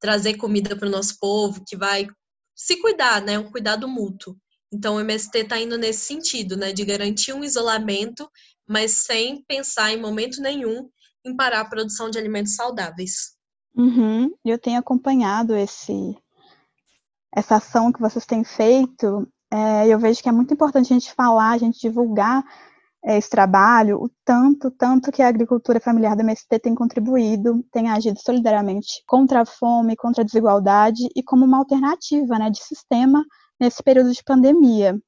trazer 0.00 0.34
comida 0.34 0.76
para 0.76 0.88
o 0.88 0.90
nosso 0.90 1.18
povo, 1.18 1.62
que 1.66 1.76
vai 1.76 2.06
se 2.54 2.80
cuidar, 2.80 3.22
né? 3.22 3.38
Um 3.38 3.50
cuidado 3.50 3.86
mútuo. 3.86 4.36
Então, 4.72 4.96
o 4.96 5.00
MST 5.00 5.38
está 5.38 5.58
indo 5.60 5.78
nesse 5.78 6.00
sentido, 6.00 6.56
né? 6.56 6.72
De 6.72 6.84
garantir 6.84 7.32
um 7.32 7.44
isolamento, 7.44 8.28
mas 8.66 9.04
sem 9.04 9.42
pensar 9.44 9.92
em 9.92 10.00
momento 10.00 10.40
nenhum 10.40 10.88
em 11.24 11.36
parar 11.36 11.60
a 11.60 11.68
produção 11.68 12.10
de 12.10 12.18
alimentos 12.18 12.54
saudáveis. 12.54 13.36
Uhum. 13.74 14.34
Eu 14.44 14.58
tenho 14.58 14.78
acompanhado 14.78 15.54
esse 15.54 16.16
essa 17.34 17.56
ação 17.56 17.92
que 17.92 18.00
vocês 18.00 18.26
têm 18.26 18.44
feito, 18.44 19.28
é, 19.50 19.86
eu 19.88 19.98
vejo 19.98 20.22
que 20.22 20.28
é 20.28 20.32
muito 20.32 20.52
importante 20.52 20.92
a 20.92 20.98
gente 20.98 21.12
falar, 21.12 21.50
a 21.50 21.58
gente 21.58 21.80
divulgar 21.80 22.44
é, 23.04 23.16
esse 23.16 23.30
trabalho, 23.30 24.02
o 24.02 24.10
tanto, 24.24 24.70
tanto 24.70 25.12
que 25.12 25.22
a 25.22 25.28
agricultura 25.28 25.80
familiar 25.80 26.16
da 26.16 26.22
MST 26.22 26.58
tem 26.58 26.74
contribuído, 26.74 27.64
tem 27.72 27.88
agido 27.88 28.18
solidariamente 28.20 29.02
contra 29.06 29.42
a 29.42 29.46
fome, 29.46 29.96
contra 29.96 30.22
a 30.22 30.26
desigualdade 30.26 31.08
e 31.14 31.22
como 31.22 31.44
uma 31.44 31.58
alternativa 31.58 32.38
né, 32.38 32.50
de 32.50 32.62
sistema 32.62 33.24
nesse 33.60 33.82
período 33.82 34.12
de 34.12 34.22
pandemia. 34.24 34.98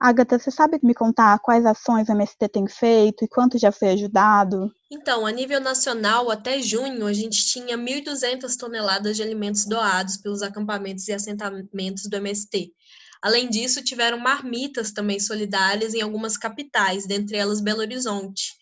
Agatha, 0.00 0.38
você 0.38 0.50
sabe 0.50 0.80
me 0.82 0.94
contar 0.94 1.38
quais 1.40 1.66
ações 1.66 2.08
a 2.08 2.14
MST 2.14 2.48
tem 2.48 2.66
feito 2.66 3.22
e 3.22 3.28
quanto 3.28 3.58
já 3.58 3.70
foi 3.70 3.90
ajudado? 3.90 4.72
Então, 4.90 5.26
a 5.26 5.30
nível 5.30 5.60
nacional, 5.60 6.30
até 6.30 6.62
junho, 6.62 7.06
a 7.06 7.12
gente 7.12 7.44
tinha 7.44 7.76
1.200 7.76 8.56
toneladas 8.56 9.14
de 9.14 9.22
alimentos 9.22 9.66
doados 9.66 10.16
pelos 10.16 10.40
acampamentos 10.40 11.06
e 11.06 11.12
assentamentos 11.12 12.04
do 12.08 12.16
MST. 12.16 12.72
Além 13.20 13.50
disso, 13.50 13.84
tiveram 13.84 14.18
marmitas 14.18 14.90
também 14.90 15.20
solidárias 15.20 15.92
em 15.92 16.00
algumas 16.00 16.38
capitais, 16.38 17.06
dentre 17.06 17.36
elas 17.36 17.60
Belo 17.60 17.80
Horizonte. 17.80 18.54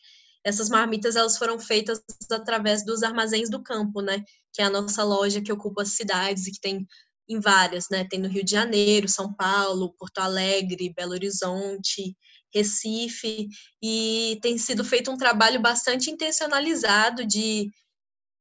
Essas 0.42 0.68
marmitas 0.68 1.14
elas 1.14 1.38
foram 1.38 1.58
feitas 1.60 2.02
através 2.32 2.84
dos 2.84 3.04
armazéns 3.04 3.48
do 3.48 3.62
campo, 3.62 4.00
né? 4.02 4.24
Que 4.52 4.60
é 4.60 4.64
a 4.64 4.70
nossa 4.70 5.04
loja 5.04 5.40
que 5.40 5.52
ocupa 5.52 5.82
as 5.82 5.90
cidades 5.90 6.48
e 6.48 6.50
que 6.50 6.60
tem 6.60 6.84
em 7.28 7.40
várias, 7.40 7.88
né? 7.90 8.06
Tem 8.08 8.18
no 8.18 8.28
Rio 8.28 8.44
de 8.44 8.52
Janeiro, 8.52 9.08
São 9.08 9.32
Paulo, 9.34 9.94
Porto 9.98 10.18
Alegre, 10.18 10.92
Belo 10.94 11.12
Horizonte, 11.12 12.16
Recife, 12.54 13.48
e 13.82 14.38
tem 14.40 14.56
sido 14.56 14.84
feito 14.84 15.10
um 15.10 15.16
trabalho 15.16 15.60
bastante 15.60 16.10
intencionalizado 16.10 17.26
de 17.26 17.70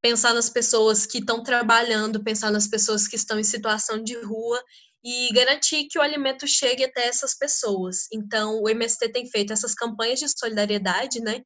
pensar 0.01 0.33
nas 0.33 0.49
pessoas 0.49 1.05
que 1.05 1.17
estão 1.17 1.43
trabalhando, 1.43 2.23
pensar 2.23 2.51
nas 2.51 2.67
pessoas 2.67 3.07
que 3.07 3.15
estão 3.15 3.39
em 3.39 3.43
situação 3.43 4.01
de 4.01 4.17
rua 4.21 4.61
e 5.03 5.29
garantir 5.33 5.87
que 5.89 5.99
o 5.99 6.01
alimento 6.01 6.47
chegue 6.47 6.83
até 6.83 7.07
essas 7.07 7.35
pessoas. 7.37 8.07
Então, 8.11 8.61
o 8.61 8.69
MST 8.69 9.09
tem 9.09 9.29
feito 9.29 9.53
essas 9.53 9.73
campanhas 9.73 10.19
de 10.19 10.27
solidariedade, 10.29 11.19
né? 11.19 11.41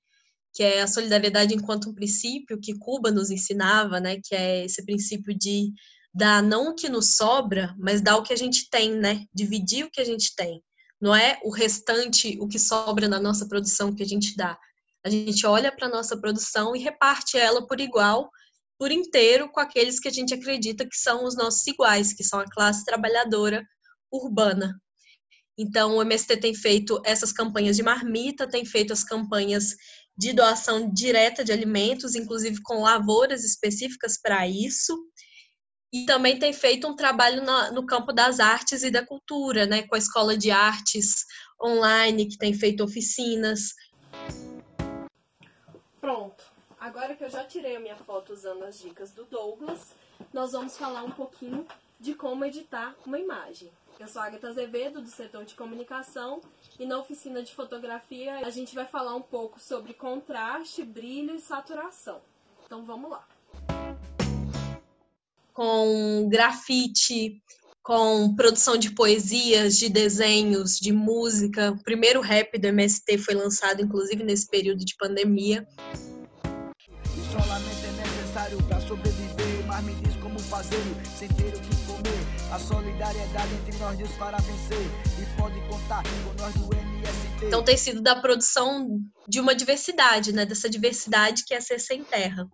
Que 0.54 0.64
é 0.64 0.82
a 0.82 0.88
solidariedade 0.88 1.54
enquanto 1.56 1.90
um 1.90 1.94
princípio 1.94 2.60
que 2.60 2.78
Cuba 2.78 3.12
nos 3.12 3.30
ensinava, 3.30 4.00
né? 4.00 4.18
Que 4.24 4.36
é 4.36 4.66
esse 4.66 4.84
princípio 4.86 5.36
de 5.38 5.72
dar 6.14 6.44
não 6.44 6.70
o 6.70 6.76
que 6.76 6.90
nos 6.90 7.16
sobra, 7.16 7.76
mas 7.80 8.02
dar 8.02 8.18
o 8.18 8.24
que 8.24 8.34
a 8.34 8.38
gente 8.38 8.70
tem, 8.70 8.96
né? 8.96 9.26
Dividir 9.34 9.86
o 9.86 9.92
que 9.92 10.02
a 10.02 10.06
gente 10.06 10.36
tem. 10.36 10.62
Não 11.00 11.16
é 11.16 11.40
o 11.44 11.52
restante, 11.52 12.38
o 12.40 12.48
que 12.48 12.60
sobra 12.60 13.08
na 13.08 13.20
nossa 13.20 13.48
produção 13.48 13.94
que 13.94 14.04
a 14.04 14.08
gente 14.08 14.36
dá. 14.36 14.58
A 15.04 15.10
gente 15.10 15.46
olha 15.48 15.72
para 15.72 15.88
a 15.88 15.90
nossa 15.90 16.16
produção 16.16 16.76
e 16.76 16.80
reparte 16.80 17.38
ela 17.38 17.66
por 17.66 17.80
igual, 17.80 18.30
por 18.78 18.92
inteiro, 18.92 19.50
com 19.50 19.60
aqueles 19.60 20.00
que 20.00 20.08
a 20.08 20.12
gente 20.12 20.34
acredita 20.34 20.86
que 20.86 20.96
são 20.96 21.26
os 21.26 21.36
nossos 21.36 21.66
iguais, 21.66 22.14
que 22.14 22.24
são 22.24 22.40
a 22.40 22.46
classe 22.46 22.86
trabalhadora 22.86 23.66
urbana. 24.12 24.80
Então, 25.58 25.98
o 25.98 26.02
MST 26.02 26.38
tem 26.38 26.54
feito 26.54 27.02
essas 27.06 27.32
campanhas 27.32 27.76
de 27.76 27.84
marmita, 27.84 28.48
tem 28.48 28.66
feito 28.66 28.94
as 28.94 29.04
campanhas 29.04 29.76
de 30.18 30.34
doação 30.34 30.92
direta 30.92 31.44
de 31.44 31.52
alimentos, 31.52 32.16
inclusive 32.16 32.62
com 32.62 32.82
lavouras 32.82 33.44
específicas 33.44 34.20
para 34.22 34.48
isso 34.48 34.96
e 35.92 36.06
também 36.06 36.40
tem 36.40 36.54
feito 36.54 36.88
um 36.88 36.96
trabalho 36.96 37.44
no, 37.44 37.74
no, 37.74 37.86
campo 37.86 38.14
das 38.14 38.40
artes 38.40 38.82
e 38.84 38.90
da 38.90 39.06
cultura, 39.06 39.66
né, 39.66 39.84
com 39.84 39.96
a 39.96 39.98
Escola 39.98 40.38
de 40.38 40.50
Artes 40.50 41.26
online, 41.62 42.28
que 42.28 42.38
tem 42.38 42.54
feito 42.54 42.84
oficinas. 42.84 43.76
Pronto. 46.00 46.44
Agora 46.80 47.16
que 47.16 47.24
eu 47.24 47.30
já 47.30 47.44
tirei 47.44 47.76
a 47.76 47.80
minha 47.80 47.98
foto 47.98 48.34
usando 48.34 48.64
as 48.64 48.80
dicas 48.80 49.12
do 49.12 49.26
Douglas, 49.26 49.94
nós 50.34 50.54
vamos 50.54 50.78
falar 50.78 51.04
um 51.04 51.12
pouquinho 51.12 51.68
de 52.00 52.16
como 52.16 52.46
editar 52.46 52.96
uma 53.06 53.20
imagem. 53.20 53.70
Eu 54.00 54.08
sou 54.08 54.20
a 54.22 54.26
Agatha 54.26 54.48
Azevedo, 54.48 55.00
do 55.00 55.10
setor 55.10 55.46
de 55.46 55.54
comunicação, 55.54 56.42
e 56.80 56.88
na 56.88 56.98
oficina 56.98 57.44
de 57.44 57.54
fotografia 57.54 58.38
a 58.38 58.50
gente 58.50 58.74
vai 58.74 58.88
falar 58.88 59.14
um 59.14 59.22
pouco 59.22 59.60
sobre 59.60 59.94
contraste, 59.94 60.84
brilho 60.84 61.36
e 61.36 61.40
saturação. 61.40 62.20
Então 62.66 62.84
vamos 62.84 63.12
lá 63.12 63.28
com 65.62 66.28
grafite, 66.28 67.40
com 67.84 68.34
produção 68.36 68.78
de 68.78 68.90
poesias, 68.96 69.78
de 69.78 69.90
desenhos, 69.90 70.80
de 70.80 70.92
música. 70.92 71.70
O 71.70 71.84
primeiro 71.84 72.20
rap 72.20 72.58
do 72.58 72.66
MST 72.66 73.20
foi 73.20 73.36
lançado, 73.36 73.80
inclusive, 73.80 74.24
nesse 74.24 74.50
período 74.50 74.84
de 74.84 74.96
pandemia. 74.98 75.68
Isolamento 77.16 77.86
é 77.86 78.08
necessário 78.08 78.58
para 78.64 78.82
sobreviver, 78.82 79.68
mas 79.68 79.86
me 79.86 79.94
diz 80.02 80.16
como 80.16 80.40
fazer, 80.40 80.82
sem 81.20 81.28
ter 81.28 81.54
o 81.54 81.60
que 81.60 81.86
comer. 81.86 82.52
A 82.52 82.58
solidariedade 82.58 83.54
entre 83.54 83.78
nós 83.78 83.96
Deus 84.00 84.12
para 84.14 84.38
vencer 84.38 84.88
e 85.22 85.40
pode 85.40 85.62
contar 85.70 86.02
com 86.02 86.42
nós 86.42 86.56
do 86.56 86.74
MST. 86.74 87.46
Então 87.46 87.64
tem 87.64 87.78
sido 87.78 88.02
da 88.02 88.16
produção 88.16 89.00
de 89.28 89.40
uma 89.40 89.54
diversidade, 89.54 90.34
né? 90.34 90.44
Dessa 90.44 90.68
diversidade 90.68 91.44
que 91.46 91.54
é 91.54 91.62
ser 91.62 91.78
sem 91.78 92.04
terra. 92.04 92.50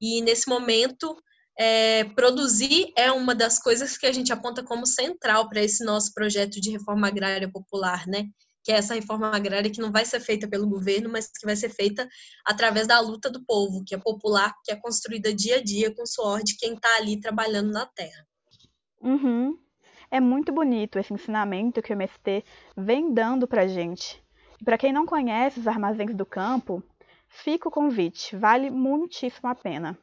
E 0.00 0.22
nesse 0.22 0.48
momento 0.48 1.14
é, 1.58 2.04
produzir 2.04 2.92
é 2.96 3.10
uma 3.10 3.34
das 3.34 3.58
coisas 3.58 3.98
que 3.98 4.06
a 4.06 4.12
gente 4.12 4.32
aponta 4.32 4.62
como 4.62 4.86
central 4.86 5.48
para 5.48 5.60
esse 5.60 5.84
nosso 5.84 6.14
projeto 6.14 6.60
de 6.60 6.70
reforma 6.70 7.08
agrária 7.08 7.50
popular, 7.50 8.06
né? 8.06 8.26
Que 8.62 8.70
é 8.70 8.76
essa 8.76 8.94
reforma 8.94 9.34
agrária 9.34 9.70
que 9.70 9.80
não 9.80 9.90
vai 9.90 10.04
ser 10.04 10.20
feita 10.20 10.46
pelo 10.46 10.68
governo, 10.68 11.10
mas 11.10 11.26
que 11.26 11.44
vai 11.44 11.56
ser 11.56 11.70
feita 11.70 12.08
através 12.46 12.86
da 12.86 13.00
luta 13.00 13.28
do 13.28 13.44
povo, 13.44 13.82
que 13.84 13.92
é 13.92 13.98
popular, 13.98 14.54
que 14.64 14.70
é 14.70 14.76
construída 14.76 15.34
dia 15.34 15.56
a 15.56 15.62
dia 15.62 15.92
com 15.92 16.02
o 16.02 16.06
suor 16.06 16.44
de 16.44 16.56
quem 16.56 16.74
está 16.74 16.96
ali 16.96 17.20
trabalhando 17.20 17.72
na 17.72 17.86
terra. 17.86 18.24
Uhum. 19.00 19.58
É 20.10 20.20
muito 20.20 20.52
bonito 20.52 20.98
esse 20.98 21.12
ensinamento 21.12 21.82
que 21.82 21.92
o 21.92 21.94
MST 21.94 22.44
vem 22.76 23.12
dando 23.12 23.48
para 23.48 23.66
gente. 23.66 24.22
Para 24.64 24.78
quem 24.78 24.92
não 24.92 25.04
conhece 25.04 25.58
os 25.58 25.66
armazéns 25.66 26.14
do 26.14 26.24
campo, 26.24 26.82
fica 27.28 27.68
o 27.68 27.72
convite, 27.72 28.36
vale 28.36 28.70
muitíssimo 28.70 29.48
a 29.48 29.54
pena. 29.54 29.98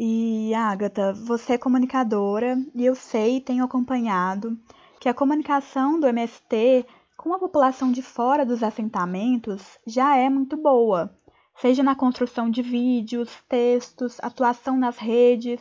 E 0.00 0.54
Agatha, 0.54 1.12
você 1.12 1.54
é 1.54 1.58
comunicadora 1.58 2.56
e 2.72 2.86
eu 2.86 2.94
sei, 2.94 3.40
tenho 3.40 3.64
acompanhado 3.64 4.56
que 5.00 5.08
a 5.08 5.14
comunicação 5.14 5.98
do 5.98 6.06
MST 6.06 6.86
com 7.16 7.34
a 7.34 7.38
população 7.40 7.90
de 7.90 8.00
fora 8.00 8.46
dos 8.46 8.62
assentamentos 8.62 9.76
já 9.84 10.16
é 10.16 10.30
muito 10.30 10.56
boa, 10.56 11.12
seja 11.56 11.82
na 11.82 11.96
construção 11.96 12.48
de 12.48 12.62
vídeos, 12.62 13.42
textos, 13.48 14.18
atuação 14.22 14.76
nas 14.76 14.98
redes. 14.98 15.60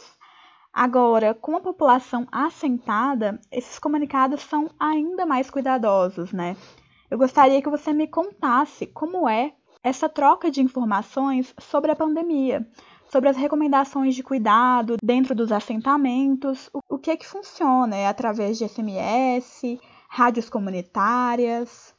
Agora, 0.71 1.33
com 1.33 1.55
a 1.55 1.59
população 1.59 2.27
assentada, 2.31 3.41
esses 3.51 3.79
comunicados 3.79 4.41
são 4.43 4.69
ainda 4.79 5.25
mais 5.25 5.49
cuidadosos, 5.49 6.31
né? 6.31 6.55
Eu 7.09 7.17
gostaria 7.17 7.59
que 7.59 7.71
você 7.71 7.91
me 7.91 8.05
contasse 8.05 8.85
como 8.85 9.27
é 9.27 9.55
essa 9.83 10.07
troca 10.07 10.51
de 10.51 10.61
informações 10.61 11.55
sobre 11.59 11.89
a 11.89 11.95
pandemia, 11.95 12.69
sobre 13.11 13.29
as 13.29 13.37
recomendações 13.37 14.15
de 14.15 14.23
cuidado 14.23 14.97
dentro 15.03 15.33
dos 15.33 15.51
assentamentos, 15.51 16.69
o, 16.73 16.97
que 16.97 17.11
é 17.11 17.17
que 17.17 17.25
funciona? 17.25 17.95
É 17.95 18.07
através 18.07 18.57
de 18.57 18.67
SMS, 18.67 19.79
rádios 20.09 20.49
comunitárias? 20.49 21.95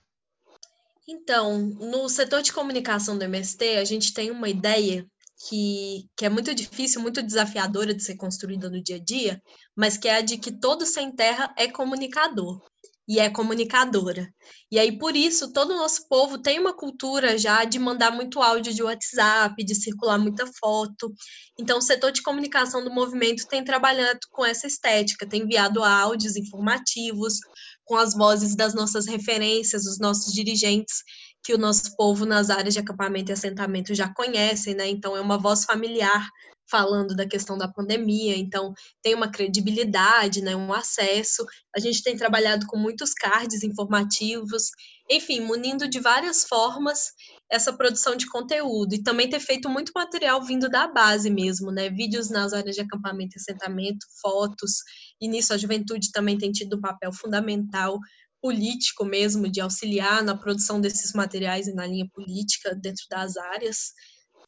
Então, 1.09 1.59
no 1.81 2.09
setor 2.09 2.43
de 2.43 2.53
comunicação 2.53 3.17
do 3.17 3.25
MST, 3.25 3.79
a 3.79 3.85
gente 3.85 4.13
tem 4.13 4.31
uma 4.31 4.49
ideia 4.49 5.07
que, 5.49 6.09
que 6.17 6.27
é 6.27 6.29
muito 6.29 6.55
difícil, 6.55 7.01
muito 7.01 7.23
desafiadora 7.23 7.95
de 7.95 8.03
ser 8.03 8.17
construída 8.17 8.69
no 8.69 8.83
dia 8.83 8.97
a 8.97 9.03
dia, 9.03 9.43
mas 9.75 9.97
que 9.97 10.09
é 10.09 10.17
a 10.17 10.21
de 10.21 10.37
que 10.37 10.53
todo 10.53 10.85
sem 10.85 11.11
terra 11.11 11.53
é 11.57 11.69
comunicador 11.69 12.61
e 13.09 13.19
é 13.19 13.31
comunicadora. 13.31 14.29
E 14.71 14.79
aí, 14.79 14.99
por 14.99 15.17
isso, 15.17 15.51
todo 15.51 15.73
o 15.73 15.79
nosso 15.79 16.07
povo 16.09 16.37
tem 16.37 16.61
uma 16.61 16.77
cultura 16.77 17.39
já 17.39 17.65
de 17.65 17.79
mandar 17.79 18.11
muito 18.11 18.43
áudio 18.43 18.75
de 18.75 18.83
WhatsApp, 18.83 19.65
de 19.65 19.75
circular 19.75 20.19
muita 20.19 20.47
foto. 20.61 21.11
Então, 21.59 21.79
o 21.79 21.83
setor 21.83 22.13
de 22.13 22.23
comunicação 22.23 22.85
do 22.85 22.93
movimento 22.93 23.49
tem 23.49 23.65
trabalhado 23.65 24.21
com 24.31 24.45
essa 24.45 24.67
estética, 24.67 25.27
tem 25.27 25.43
enviado 25.43 25.83
áudios 25.83 26.37
informativos, 26.37 27.39
com 27.85 27.97
as 27.97 28.13
vozes 28.15 28.55
das 28.55 28.75
nossas 28.75 29.07
referências, 29.07 29.87
os 29.87 29.99
nossos 29.99 30.35
dirigentes, 30.35 31.03
que 31.43 31.55
o 31.55 31.59
nosso 31.59 31.97
povo 31.97 32.27
nas 32.27 32.51
áreas 32.51 32.75
de 32.75 32.81
acampamento 32.81 33.33
e 33.33 33.35
assentamento 33.35 33.95
já 33.95 34.13
conhecem, 34.13 34.75
né? 34.75 34.87
Então, 34.87 35.17
é 35.17 35.21
uma 35.23 35.39
voz 35.39 35.65
familiar 35.65 36.29
falando 36.71 37.15
da 37.15 37.27
questão 37.27 37.57
da 37.57 37.69
pandemia, 37.69 38.37
então 38.37 38.73
tem 39.03 39.15
uma 39.15 39.31
credibilidade, 39.31 40.43
né, 40.43 40.55
um 40.55 40.73
acesso. 40.73 41.45
A 41.75 41.81
gente 41.81 42.03
tem 42.03 42.17
trabalhado 42.17 42.67
com 42.67 42.77
muitos 42.77 43.13
cards 43.13 43.63
informativos, 43.63 44.71
enfim, 45.11 45.41
munindo 45.41 45.89
de 45.89 46.01
várias 46.01 46.45
formas 46.45 47.13
essa 47.51 47.73
produção 47.73 48.15
de 48.15 48.27
conteúdo 48.27 48.95
e 48.95 49.03
também 49.03 49.29
ter 49.29 49.41
feito 49.41 49.69
muito 49.71 49.93
material 49.95 50.43
vindo 50.43 50.69
da 50.69 50.87
base 50.87 51.31
mesmo, 51.31 51.71
né? 51.73 51.89
Vídeos 51.89 52.29
nas 52.29 52.53
áreas 52.53 52.77
de 52.77 52.83
acampamento 52.83 53.37
e 53.37 53.41
assentamento, 53.41 54.07
fotos, 54.21 54.83
e 55.21 55.27
nisso 55.29 55.55
a 55.55 55.57
juventude 55.57 56.13
também 56.13 56.37
tem 56.37 56.53
tido 56.53 56.77
um 56.77 56.81
papel 56.81 57.13
fundamental 57.13 57.99
político 58.41 59.05
mesmo 59.05 59.51
de 59.51 59.61
auxiliar 59.61 60.23
na 60.23 60.37
produção 60.37 60.81
desses 60.81 61.13
materiais 61.13 61.67
e 61.67 61.75
na 61.75 61.87
linha 61.87 62.07
política 62.13 62.75
dentro 62.75 63.05
das 63.11 63.37
áreas. 63.37 63.93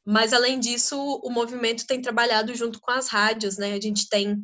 Mas, 0.04 0.32
além 0.32 0.58
disso, 0.58 0.96
o 1.22 1.30
movimento 1.30 1.86
tem 1.86 2.00
trabalhado 2.00 2.54
junto 2.54 2.80
com 2.80 2.90
as 2.90 3.08
rádios, 3.08 3.58
né? 3.58 3.74
A 3.74 3.80
gente 3.80 4.08
tem 4.08 4.42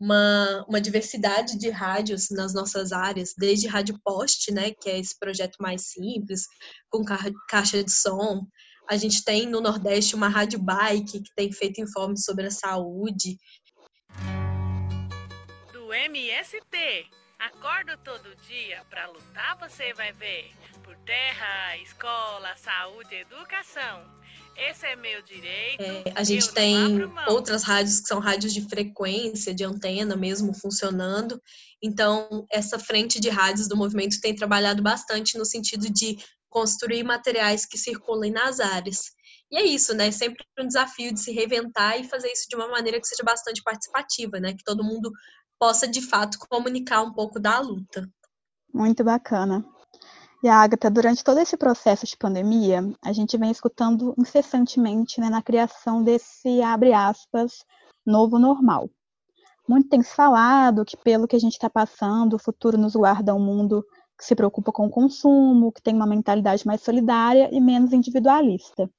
uma, 0.00 0.64
uma 0.66 0.80
diversidade 0.80 1.58
de 1.58 1.68
rádios 1.68 2.30
nas 2.30 2.54
nossas 2.54 2.90
áreas, 2.90 3.34
desde 3.36 3.68
rádio 3.68 4.00
poste, 4.02 4.50
né, 4.50 4.70
que 4.70 4.88
é 4.88 4.98
esse 4.98 5.16
projeto 5.18 5.56
mais 5.60 5.90
simples, 5.90 6.46
com 6.88 7.04
caixa 7.46 7.84
de 7.84 7.92
som. 7.92 8.46
A 8.88 8.96
gente 8.96 9.22
tem 9.22 9.46
no 9.46 9.60
Nordeste 9.60 10.16
uma 10.16 10.28
rádio 10.28 10.58
bike, 10.58 11.20
que 11.20 11.34
tem 11.36 11.52
feito 11.52 11.80
informes 11.82 12.24
sobre 12.24 12.46
a 12.46 12.50
saúde. 12.50 13.36
Do 15.70 15.92
MST, 15.92 17.06
acordo 17.38 17.96
todo 17.98 18.34
dia 18.48 18.82
para 18.88 19.06
lutar, 19.06 19.56
você 19.58 19.92
vai 19.92 20.12
ver. 20.12 20.50
Por 20.82 20.96
terra, 21.04 21.76
escola, 21.76 22.56
saúde, 22.56 23.14
educação. 23.14 24.19
Esse 24.56 24.86
é 24.86 24.96
meu 24.96 25.22
direito. 25.22 25.80
É, 25.82 26.12
a 26.14 26.22
gente 26.22 26.52
tem 26.52 27.00
outras 27.28 27.62
rádios 27.62 28.00
que 28.00 28.08
são 28.08 28.20
rádios 28.20 28.52
de 28.52 28.62
frequência, 28.68 29.54
de 29.54 29.64
antena 29.64 30.16
mesmo, 30.16 30.54
funcionando. 30.54 31.40
Então, 31.82 32.46
essa 32.50 32.78
frente 32.78 33.18
de 33.18 33.28
rádios 33.28 33.68
do 33.68 33.76
movimento 33.76 34.20
tem 34.20 34.34
trabalhado 34.34 34.82
bastante 34.82 35.38
no 35.38 35.44
sentido 35.44 35.90
de 35.90 36.18
construir 36.48 37.02
materiais 37.04 37.64
que 37.64 37.78
circulem 37.78 38.32
nas 38.32 38.60
áreas. 38.60 39.12
E 39.50 39.56
é 39.56 39.64
isso, 39.64 39.94
né? 39.94 40.10
Sempre 40.10 40.44
um 40.58 40.66
desafio 40.66 41.12
de 41.12 41.20
se 41.20 41.32
reinventar 41.32 41.98
e 41.98 42.08
fazer 42.08 42.30
isso 42.30 42.46
de 42.48 42.56
uma 42.56 42.68
maneira 42.68 43.00
que 43.00 43.06
seja 43.06 43.22
bastante 43.24 43.62
participativa, 43.62 44.38
né? 44.38 44.52
Que 44.52 44.64
todo 44.64 44.84
mundo 44.84 45.10
possa, 45.58 45.88
de 45.88 46.00
fato, 46.00 46.38
comunicar 46.48 47.02
um 47.02 47.12
pouco 47.12 47.40
da 47.40 47.58
luta. 47.60 48.08
Muito 48.72 49.02
bacana. 49.02 49.64
E 50.42 50.48
a 50.48 50.56
Agatha, 50.56 50.90
durante 50.90 51.22
todo 51.22 51.38
esse 51.38 51.54
processo 51.54 52.06
de 52.06 52.16
pandemia, 52.16 52.82
a 53.04 53.12
gente 53.12 53.36
vem 53.36 53.50
escutando 53.50 54.14
incessantemente 54.16 55.20
né, 55.20 55.28
na 55.28 55.42
criação 55.42 56.02
desse, 56.02 56.62
abre 56.62 56.94
aspas, 56.94 57.62
novo 58.06 58.38
normal. 58.38 58.88
Muito 59.68 59.90
tem 59.90 60.02
se 60.02 60.14
falado 60.14 60.82
que, 60.82 60.96
pelo 60.96 61.28
que 61.28 61.36
a 61.36 61.38
gente 61.38 61.52
está 61.52 61.68
passando, 61.68 62.34
o 62.34 62.38
futuro 62.38 62.78
nos 62.78 62.96
guarda 62.96 63.34
um 63.34 63.38
mundo 63.38 63.84
que 64.18 64.24
se 64.24 64.34
preocupa 64.34 64.72
com 64.72 64.86
o 64.86 64.90
consumo, 64.90 65.72
que 65.72 65.82
tem 65.82 65.94
uma 65.94 66.06
mentalidade 66.06 66.66
mais 66.66 66.80
solidária 66.80 67.50
e 67.52 67.60
menos 67.60 67.92
individualista. 67.92 68.90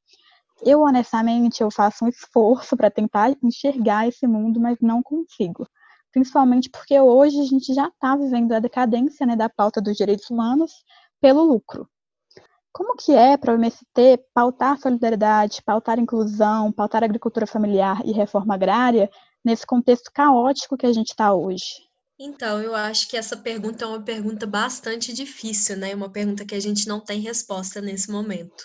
Eu, 0.63 0.81
honestamente, 0.81 1.61
eu 1.61 1.71
faço 1.71 2.05
um 2.05 2.07
esforço 2.07 2.77
para 2.77 2.91
tentar 2.91 3.35
enxergar 3.43 4.07
esse 4.07 4.27
mundo, 4.27 4.59
mas 4.61 4.77
não 4.79 5.01
consigo. 5.01 5.67
Principalmente 6.11 6.69
porque 6.69 6.99
hoje 6.99 7.39
a 7.39 7.45
gente 7.45 7.73
já 7.73 7.87
está 7.87 8.15
vivendo 8.15 8.51
a 8.51 8.59
decadência 8.59 9.25
né, 9.25 9.35
da 9.35 9.49
pauta 9.49 9.81
dos 9.81 9.97
direitos 9.97 10.29
humanos 10.29 10.71
pelo 11.21 11.43
lucro. 11.43 11.87
Como 12.73 12.95
que 12.95 13.11
é 13.11 13.37
para 13.37 13.53
o 13.53 13.55
MST 13.55 14.25
pautar 14.33 14.79
solidariedade, 14.79 15.61
pautar 15.63 15.99
inclusão, 15.99 16.71
pautar 16.71 17.03
agricultura 17.03 17.45
familiar 17.45 18.01
e 18.05 18.11
reforma 18.11 18.55
agrária 18.55 19.09
nesse 19.43 19.65
contexto 19.65 20.11
caótico 20.13 20.77
que 20.77 20.85
a 20.85 20.93
gente 20.93 21.09
está 21.09 21.33
hoje? 21.33 21.89
Então, 22.19 22.61
eu 22.61 22.75
acho 22.75 23.09
que 23.09 23.17
essa 23.17 23.35
pergunta 23.35 23.83
é 23.83 23.87
uma 23.87 24.01
pergunta 24.01 24.45
bastante 24.45 25.11
difícil, 25.11 25.75
né? 25.77 25.93
Uma 25.95 26.09
pergunta 26.09 26.45
que 26.45 26.55
a 26.55 26.59
gente 26.59 26.87
não 26.87 26.99
tem 26.99 27.19
resposta 27.19 27.81
nesse 27.81 28.11
momento. 28.11 28.63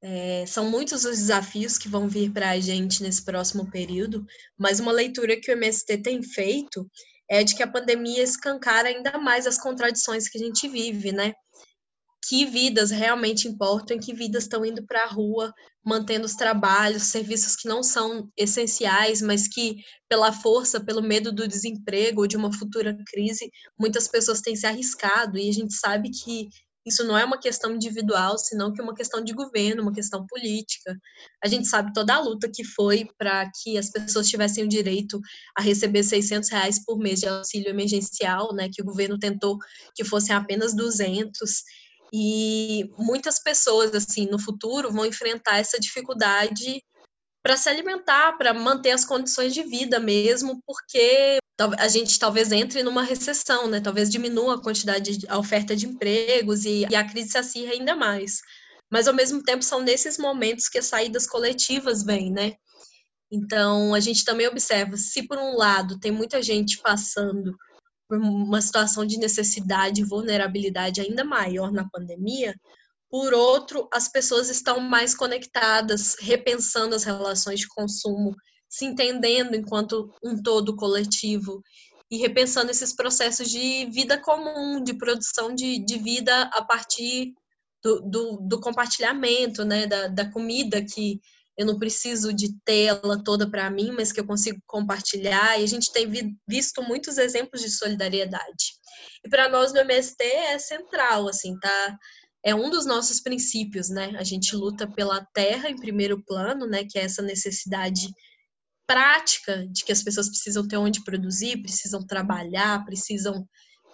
É, 0.00 0.44
são 0.46 0.70
muitos 0.70 1.04
os 1.04 1.18
desafios 1.18 1.76
que 1.78 1.88
vão 1.88 2.08
vir 2.08 2.32
para 2.32 2.50
a 2.50 2.60
gente 2.60 3.02
nesse 3.02 3.24
próximo 3.24 3.70
período, 3.70 4.24
mas 4.56 4.80
uma 4.80 4.92
leitura 4.92 5.40
que 5.40 5.50
o 5.50 5.56
MST 5.56 5.98
tem 5.98 6.22
feito 6.22 6.88
é 7.28 7.44
de 7.44 7.54
que 7.54 7.62
a 7.62 7.70
pandemia 7.70 8.22
escancara 8.22 8.88
ainda 8.88 9.18
mais 9.18 9.46
as 9.46 9.58
contradições 9.58 10.28
que 10.28 10.38
a 10.38 10.40
gente 10.40 10.68
vive, 10.68 11.12
né? 11.12 11.34
que 12.28 12.44
vidas 12.44 12.90
realmente 12.90 13.48
importam, 13.48 13.98
que 13.98 14.12
vidas 14.12 14.42
estão 14.42 14.64
indo 14.64 14.84
para 14.84 15.04
a 15.04 15.06
rua, 15.06 15.52
mantendo 15.84 16.26
os 16.26 16.34
trabalhos, 16.34 17.04
serviços 17.04 17.56
que 17.56 17.66
não 17.66 17.82
são 17.82 18.30
essenciais, 18.36 19.22
mas 19.22 19.48
que, 19.48 19.76
pela 20.08 20.30
força, 20.30 20.78
pelo 20.78 21.02
medo 21.02 21.32
do 21.32 21.48
desemprego 21.48 22.20
ou 22.20 22.26
de 22.26 22.36
uma 22.36 22.52
futura 22.52 22.96
crise, 23.06 23.50
muitas 23.78 24.08
pessoas 24.08 24.42
têm 24.42 24.54
se 24.54 24.66
arriscado, 24.66 25.38
e 25.38 25.48
a 25.48 25.52
gente 25.52 25.72
sabe 25.72 26.10
que 26.10 26.48
isso 26.88 27.04
não 27.04 27.16
é 27.16 27.24
uma 27.24 27.38
questão 27.38 27.74
individual, 27.74 28.38
senão 28.38 28.72
que 28.72 28.82
uma 28.82 28.94
questão 28.94 29.22
de 29.22 29.32
governo, 29.32 29.82
uma 29.82 29.92
questão 29.92 30.26
política. 30.26 30.96
A 31.42 31.48
gente 31.48 31.68
sabe 31.68 31.92
toda 31.92 32.14
a 32.14 32.20
luta 32.20 32.50
que 32.52 32.64
foi 32.64 33.08
para 33.18 33.50
que 33.62 33.78
as 33.78 33.90
pessoas 33.90 34.28
tivessem 34.28 34.64
o 34.64 34.68
direito 34.68 35.20
a 35.56 35.62
receber 35.62 36.02
600 36.02 36.48
reais 36.50 36.84
por 36.84 36.98
mês 36.98 37.20
de 37.20 37.28
auxílio 37.28 37.68
emergencial, 37.68 38.54
né, 38.54 38.68
que 38.72 38.82
o 38.82 38.84
governo 38.84 39.18
tentou 39.18 39.58
que 39.94 40.04
fossem 40.04 40.34
apenas 40.34 40.74
200, 40.74 41.62
e 42.12 42.88
muitas 42.98 43.38
pessoas, 43.38 43.94
assim, 43.94 44.26
no 44.26 44.38
futuro 44.38 44.90
vão 44.90 45.04
enfrentar 45.04 45.58
essa 45.58 45.78
dificuldade 45.78 46.82
para 47.42 47.56
se 47.56 47.68
alimentar, 47.68 48.36
para 48.36 48.52
manter 48.52 48.90
as 48.90 49.04
condições 49.04 49.54
de 49.54 49.62
vida 49.62 49.98
mesmo, 50.00 50.60
porque 50.66 51.38
a 51.78 51.88
gente 51.88 52.18
talvez 52.18 52.52
entre 52.52 52.82
numa 52.82 53.02
recessão, 53.02 53.66
né? 53.66 53.80
Talvez 53.80 54.10
diminua 54.10 54.54
a 54.54 54.62
quantidade 54.62 55.16
de 55.16 55.26
a 55.28 55.38
oferta 55.38 55.74
de 55.74 55.86
empregos 55.86 56.64
e, 56.64 56.86
e 56.88 56.94
a 56.94 57.04
crise 57.04 57.30
se 57.30 57.38
acirra 57.38 57.72
ainda 57.72 57.96
mais. 57.96 58.40
Mas 58.90 59.08
ao 59.08 59.14
mesmo 59.14 59.42
tempo 59.42 59.62
são 59.62 59.82
nesses 59.82 60.18
momentos 60.18 60.68
que 60.68 60.78
as 60.78 60.86
saídas 60.86 61.26
coletivas 61.26 62.02
vêm, 62.04 62.30
né? 62.30 62.54
Então 63.30 63.94
a 63.94 64.00
gente 64.00 64.24
também 64.24 64.46
observa, 64.46 64.96
se 64.96 65.26
por 65.26 65.38
um 65.38 65.56
lado 65.56 65.98
tem 65.98 66.10
muita 66.10 66.42
gente 66.42 66.78
passando 66.78 67.56
por 68.08 68.18
uma 68.18 68.62
situação 68.62 69.04
de 69.04 69.18
necessidade 69.18 70.00
e 70.00 70.04
vulnerabilidade 70.04 71.00
ainda 71.00 71.24
maior 71.24 71.70
na 71.70 71.86
pandemia, 71.90 72.54
por 73.10 73.32
outro, 73.32 73.88
as 73.92 74.08
pessoas 74.08 74.48
estão 74.48 74.80
mais 74.80 75.14
conectadas, 75.14 76.16
repensando 76.20 76.94
as 76.94 77.04
relações 77.04 77.60
de 77.60 77.68
consumo, 77.68 78.34
se 78.68 78.84
entendendo 78.84 79.54
enquanto 79.54 80.12
um 80.22 80.40
todo 80.42 80.76
coletivo 80.76 81.62
e 82.10 82.18
repensando 82.18 82.70
esses 82.70 82.94
processos 82.94 83.50
de 83.50 83.86
vida 83.86 84.18
comum, 84.18 84.82
de 84.82 84.94
produção 84.94 85.54
de, 85.54 85.78
de 85.84 85.98
vida 85.98 86.42
a 86.52 86.62
partir 86.62 87.32
do, 87.82 88.00
do, 88.00 88.36
do 88.48 88.60
compartilhamento, 88.60 89.64
né, 89.64 89.86
da, 89.86 90.08
da 90.08 90.30
comida 90.30 90.84
que 90.84 91.20
eu 91.56 91.66
não 91.66 91.78
preciso 91.78 92.32
de 92.32 92.56
tela 92.64 93.22
toda 93.22 93.50
para 93.50 93.68
mim, 93.68 93.90
mas 93.90 94.12
que 94.12 94.20
eu 94.20 94.26
consigo 94.26 94.62
compartilhar. 94.64 95.58
E 95.58 95.64
a 95.64 95.66
gente 95.66 95.92
tem 95.92 96.08
visto 96.46 96.82
muitos 96.82 97.18
exemplos 97.18 97.60
de 97.60 97.68
solidariedade. 97.68 98.78
E 99.24 99.28
para 99.28 99.48
nós 99.48 99.72
no 99.72 99.80
MST 99.80 100.22
é 100.22 100.58
central, 100.58 101.28
assim, 101.28 101.58
tá? 101.58 101.98
É 102.44 102.54
um 102.54 102.70
dos 102.70 102.86
nossos 102.86 103.20
princípios, 103.20 103.88
né? 103.88 104.12
A 104.16 104.24
gente 104.24 104.54
luta 104.54 104.86
pela 104.86 105.24
terra 105.32 105.68
em 105.68 105.76
primeiro 105.76 106.22
plano, 106.24 106.66
né? 106.66 106.84
Que 106.84 106.98
é 106.98 107.02
essa 107.02 107.22
necessidade 107.22 108.08
prática 108.86 109.66
de 109.68 109.84
que 109.84 109.92
as 109.92 110.02
pessoas 110.02 110.28
precisam 110.28 110.66
ter 110.66 110.76
onde 110.76 111.04
produzir, 111.04 111.60
precisam 111.60 112.06
trabalhar, 112.06 112.84
precisam 112.84 113.46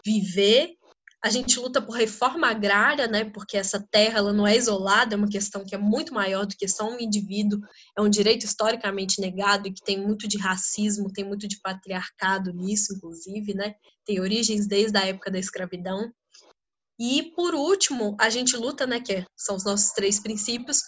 viver 0.05 0.77
a 1.25 1.31
gente 1.31 1.59
luta 1.59 1.81
por 1.81 1.97
reforma 1.97 2.49
agrária, 2.49 3.07
né? 3.07 3.25
Porque 3.25 3.57
essa 3.57 3.81
terra 3.81 4.19
ela 4.19 4.31
não 4.31 4.47
é 4.47 4.55
isolada, 4.55 5.15
é 5.15 5.17
uma 5.17 5.27
questão 5.27 5.65
que 5.65 5.75
é 5.75 5.79
muito 5.79 6.13
maior 6.13 6.45
do 6.45 6.55
que 6.55 6.69
só 6.69 6.87
um 6.87 7.01
indivíduo, 7.01 7.63
é 7.97 8.03
um 8.03 8.11
direito 8.11 8.45
historicamente 8.45 9.23
negado 9.23 9.67
e 9.67 9.73
que 9.73 9.83
tem 9.83 9.99
muito 9.99 10.29
de 10.29 10.37
racismo, 10.37 11.11
tem 11.11 11.25
muito 11.25 11.49
de 11.49 11.59
patriarcado 11.63 12.53
nisso, 12.53 12.93
inclusive, 12.95 13.55
né? 13.55 13.75
Tem 14.05 14.21
origens 14.21 14.67
desde 14.67 14.99
a 14.99 15.07
época 15.07 15.31
da 15.31 15.39
escravidão. 15.39 16.13
E 16.99 17.33
por 17.35 17.55
último, 17.55 18.17
a 18.21 18.31
gente 18.31 18.57
luta, 18.57 18.87
né, 18.87 19.01
que 19.01 19.25
são 19.37 19.57
os 19.57 19.65
nossos 19.65 19.91
três 19.91 20.21
princípios, 20.21 20.79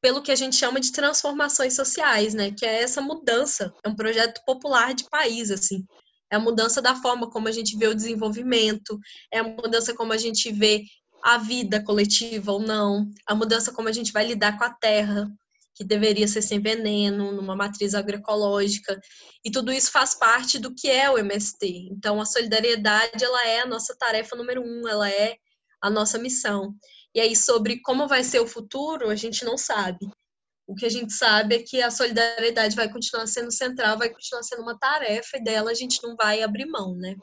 pelo 0.00 0.22
que 0.22 0.32
a 0.32 0.36
gente 0.36 0.56
chama 0.56 0.80
de 0.80 0.90
transformações 0.90 1.76
sociais, 1.76 2.34
né, 2.34 2.50
que 2.50 2.66
é 2.66 2.82
essa 2.82 3.00
mudança, 3.00 3.72
é 3.84 3.88
um 3.88 3.94
projeto 3.94 4.42
popular 4.44 4.94
de 4.94 5.08
país, 5.08 5.50
assim, 5.50 5.84
é 6.30 6.36
a 6.36 6.40
mudança 6.40 6.80
da 6.80 6.96
forma 6.96 7.30
como 7.30 7.46
a 7.46 7.52
gente 7.52 7.76
vê 7.76 7.86
o 7.86 7.94
desenvolvimento, 7.94 8.98
é 9.30 9.38
a 9.38 9.44
mudança 9.44 9.94
como 9.94 10.12
a 10.12 10.16
gente 10.16 10.50
vê 10.50 10.82
a 11.22 11.38
vida 11.38 11.82
coletiva 11.84 12.50
ou 12.50 12.58
não, 12.58 13.08
a 13.26 13.34
mudança 13.34 13.72
como 13.72 13.88
a 13.88 13.92
gente 13.92 14.12
vai 14.12 14.26
lidar 14.26 14.58
com 14.58 14.64
a 14.64 14.70
terra, 14.70 15.30
que 15.74 15.84
deveria 15.84 16.28
ser 16.28 16.42
sem 16.42 16.60
veneno, 16.60 17.32
numa 17.32 17.56
matriz 17.56 17.94
agroecológica, 17.94 19.00
e 19.44 19.50
tudo 19.50 19.72
isso 19.72 19.90
faz 19.90 20.14
parte 20.14 20.58
do 20.58 20.74
que 20.74 20.90
é 20.90 21.10
o 21.10 21.18
MST. 21.18 21.88
Então, 21.90 22.20
a 22.20 22.26
solidariedade, 22.26 23.24
ela 23.24 23.46
é 23.46 23.60
a 23.60 23.66
nossa 23.66 23.96
tarefa 23.96 24.36
número 24.36 24.62
um, 24.62 24.86
ela 24.86 25.10
é 25.10 25.36
a 25.80 25.90
nossa 25.90 26.18
missão. 26.18 26.74
E 27.14 27.20
aí, 27.20 27.34
sobre 27.34 27.80
como 27.80 28.06
vai 28.06 28.22
ser 28.22 28.40
o 28.40 28.46
futuro, 28.46 29.08
a 29.08 29.16
gente 29.16 29.44
não 29.44 29.56
sabe. 29.56 30.08
O 30.66 30.74
que 30.74 30.86
a 30.86 30.88
gente 30.88 31.12
sabe 31.12 31.56
é 31.56 31.62
que 31.62 31.82
a 31.82 31.90
solidariedade 31.90 32.76
vai 32.76 32.90
continuar 32.90 33.26
sendo 33.26 33.50
central, 33.50 33.98
vai 33.98 34.08
continuar 34.08 34.42
sendo 34.42 34.62
uma 34.62 34.78
tarefa 34.78 35.36
e 35.36 35.42
dela 35.42 35.70
a 35.70 35.74
gente 35.74 36.02
não 36.02 36.14
vai 36.16 36.42
abrir 36.42 36.66
mão, 36.66 36.94
né? 36.94 37.16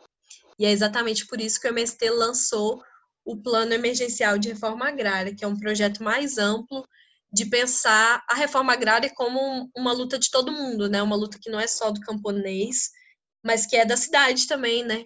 E 0.59 0.65
é 0.65 0.71
exatamente 0.71 1.25
por 1.25 1.39
isso 1.39 1.59
que 1.59 1.67
o 1.67 1.71
MST 1.71 2.09
lançou 2.09 2.83
o 3.23 3.37
Plano 3.37 3.73
Emergencial 3.73 4.37
de 4.37 4.49
Reforma 4.49 4.87
Agrária, 4.87 5.33
que 5.33 5.45
é 5.45 5.47
um 5.47 5.57
projeto 5.57 6.03
mais 6.03 6.37
amplo 6.37 6.85
de 7.31 7.45
pensar 7.45 8.23
a 8.29 8.33
reforma 8.33 8.73
agrária 8.73 9.11
como 9.13 9.69
uma 9.75 9.91
luta 9.91 10.17
de 10.17 10.29
todo 10.31 10.51
mundo, 10.51 10.89
né? 10.89 11.01
Uma 11.01 11.15
luta 11.15 11.37
que 11.39 11.49
não 11.49 11.59
é 11.59 11.67
só 11.67 11.91
do 11.91 11.99
camponês, 12.01 12.89
mas 13.43 13.65
que 13.65 13.75
é 13.75 13.85
da 13.85 13.95
cidade 13.95 14.47
também, 14.47 14.83
né? 14.83 15.05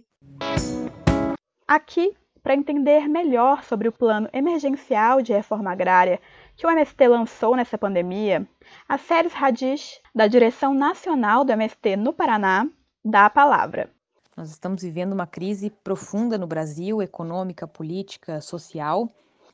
Aqui, 1.68 2.16
para 2.42 2.56
entender 2.56 3.08
melhor 3.08 3.64
sobre 3.64 3.88
o 3.88 3.92
Plano 3.92 4.30
Emergencial 4.34 5.22
de 5.22 5.34
Reforma 5.34 5.72
Agrária 5.72 6.20
que 6.56 6.68
o 6.68 6.70
MST 6.70 7.08
lançou 7.08 7.56
nessa 7.56 7.78
pandemia, 7.78 8.48
a 8.88 8.98
Séries 8.98 9.34
Radish, 9.34 10.00
da 10.14 10.28
direção 10.28 10.74
nacional 10.74 11.44
do 11.44 11.52
MST 11.52 11.96
no 11.96 12.14
Paraná, 12.14 12.68
dá 13.04 13.26
a 13.26 13.30
palavra. 13.30 13.90
Nós 14.36 14.50
estamos 14.50 14.82
vivendo 14.82 15.14
uma 15.14 15.28
crise 15.28 15.70
profunda 15.70 16.38
no 16.38 16.48
Brasil, 16.48 17.02
econômica, 17.02 17.68
política, 17.68 18.42
social, 18.42 19.10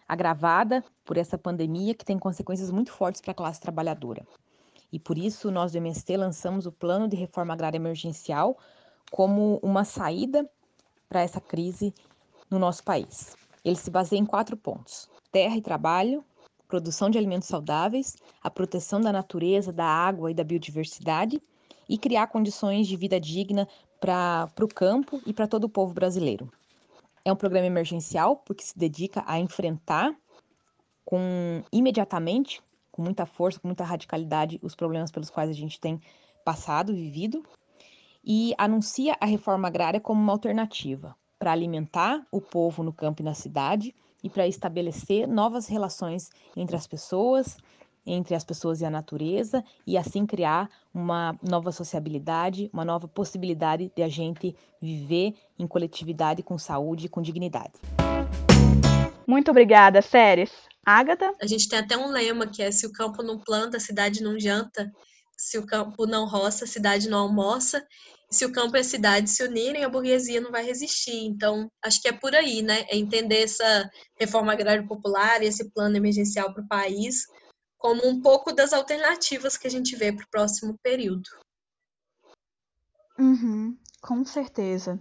agravada 0.09 0.83
por 1.05 1.17
essa 1.17 1.37
pandemia 1.37 1.93
que 1.93 2.03
tem 2.03 2.17
consequências 2.17 2.71
muito 2.71 2.91
fortes 2.91 3.21
para 3.21 3.31
a 3.31 3.35
classe 3.35 3.61
trabalhadora. 3.61 4.25
E 4.91 4.97
por 4.97 5.19
isso 5.19 5.51
nós 5.51 5.71
do 5.71 5.77
MST 5.77 6.17
lançamos 6.17 6.65
o 6.65 6.71
Plano 6.71 7.07
de 7.07 7.15
Reforma 7.15 7.53
Agrária 7.53 7.77
Emergencial 7.77 8.57
como 9.11 9.59
uma 9.61 9.83
saída 9.83 10.49
para 11.07 11.21
essa 11.21 11.39
crise 11.39 11.93
no 12.49 12.57
nosso 12.57 12.83
país. 12.83 13.35
Ele 13.63 13.75
se 13.75 13.91
baseia 13.91 14.19
em 14.19 14.25
quatro 14.25 14.57
pontos: 14.57 15.07
terra 15.31 15.55
e 15.55 15.61
trabalho, 15.61 16.25
produção 16.67 17.09
de 17.09 17.17
alimentos 17.17 17.47
saudáveis, 17.47 18.17
a 18.41 18.49
proteção 18.49 18.99
da 18.99 19.11
natureza, 19.11 19.71
da 19.71 19.85
água 19.85 20.31
e 20.31 20.33
da 20.33 20.43
biodiversidade 20.43 21.41
e 21.87 21.97
criar 21.97 22.27
condições 22.27 22.87
de 22.87 22.95
vida 22.95 23.19
digna 23.19 23.67
para 23.99 24.49
o 24.61 24.67
campo 24.67 25.21
e 25.25 25.33
para 25.33 25.47
todo 25.47 25.65
o 25.65 25.69
povo 25.69 25.93
brasileiro. 25.93 26.49
É 27.29 27.31
um 27.31 27.35
programa 27.35 27.67
emergencial 27.67 28.37
porque 28.37 28.63
se 28.63 28.75
dedica 28.75 29.23
a 29.27 29.37
enfrentar 29.37 30.15
com 31.05 31.61
imediatamente, 31.71 32.59
com 32.91 33.03
muita 33.03 33.23
força, 33.23 33.59
com 33.59 33.67
muita 33.67 33.83
radicalidade, 33.83 34.59
os 34.63 34.73
problemas 34.73 35.11
pelos 35.11 35.29
quais 35.29 35.47
a 35.47 35.53
gente 35.53 35.79
tem 35.79 36.01
passado, 36.43 36.91
vivido, 36.91 37.45
e 38.23 38.55
anuncia 38.57 39.15
a 39.21 39.27
reforma 39.27 39.67
agrária 39.67 39.99
como 39.99 40.19
uma 40.19 40.33
alternativa 40.33 41.15
para 41.37 41.51
alimentar 41.51 42.25
o 42.31 42.41
povo 42.41 42.81
no 42.81 42.91
campo 42.91 43.21
e 43.21 43.25
na 43.25 43.35
cidade 43.35 43.93
e 44.23 44.29
para 44.29 44.47
estabelecer 44.47 45.27
novas 45.27 45.67
relações 45.67 46.31
entre 46.57 46.75
as 46.75 46.87
pessoas, 46.87 47.57
entre 48.11 48.33
as 48.33 48.43
pessoas 48.43 48.81
e 48.81 48.85
a 48.85 48.89
natureza, 48.89 49.63
e 49.85 49.97
assim 49.97 50.25
criar 50.25 50.69
uma 50.93 51.37
nova 51.47 51.71
sociabilidade, 51.71 52.69
uma 52.73 52.83
nova 52.83 53.07
possibilidade 53.07 53.91
de 53.95 54.01
a 54.01 54.09
gente 54.09 54.55
viver 54.81 55.35
em 55.57 55.67
coletividade 55.67 56.41
com 56.41 56.57
saúde 56.57 57.05
e 57.05 57.09
com 57.09 57.21
dignidade. 57.21 57.73
Muito 59.27 59.51
obrigada, 59.51 60.01
Séries. 60.01 60.51
Agatha? 60.83 61.31
A 61.39 61.45
gente 61.45 61.69
tem 61.69 61.77
até 61.77 61.95
um 61.95 62.09
lema 62.09 62.47
que 62.47 62.63
é: 62.63 62.71
se 62.71 62.87
o 62.87 62.91
campo 62.91 63.21
não 63.21 63.37
planta, 63.37 63.77
a 63.77 63.79
cidade 63.79 64.23
não 64.23 64.39
janta. 64.39 64.91
Se 65.37 65.57
o 65.57 65.65
campo 65.65 66.05
não 66.05 66.27
roça, 66.27 66.65
a 66.65 66.67
cidade 66.67 67.07
não 67.07 67.19
almoça 67.19 67.85
se 68.29 68.45
o 68.45 68.51
campo 68.51 68.77
e 68.77 68.79
a 68.79 68.83
cidade 68.83 69.29
se 69.29 69.43
unirem, 69.43 69.83
a 69.83 69.89
burguesia 69.89 70.39
não 70.39 70.51
vai 70.51 70.63
resistir. 70.63 71.25
Então, 71.25 71.69
acho 71.83 71.99
que 72.01 72.07
é 72.07 72.11
por 72.11 72.35
aí, 72.35 72.61
né? 72.61 72.85
É 72.87 72.95
entender 72.95 73.43
essa 73.43 73.89
reforma 74.19 74.53
agrária 74.53 74.85
popular 74.85 75.41
e 75.41 75.47
esse 75.47 75.71
plano 75.71 75.97
emergencial 75.97 76.53
para 76.53 76.63
o 76.63 76.67
país 76.67 77.25
como 77.79 78.05
um 78.05 78.21
pouco 78.21 78.51
das 78.51 78.73
alternativas 78.73 79.57
que 79.57 79.65
a 79.65 79.71
gente 79.71 79.95
vê 79.95 80.11
para 80.11 80.25
o 80.25 80.29
próximo 80.29 80.77
período. 80.83 81.29
Uhum, 83.17 83.75
com 84.01 84.23
certeza. 84.25 84.99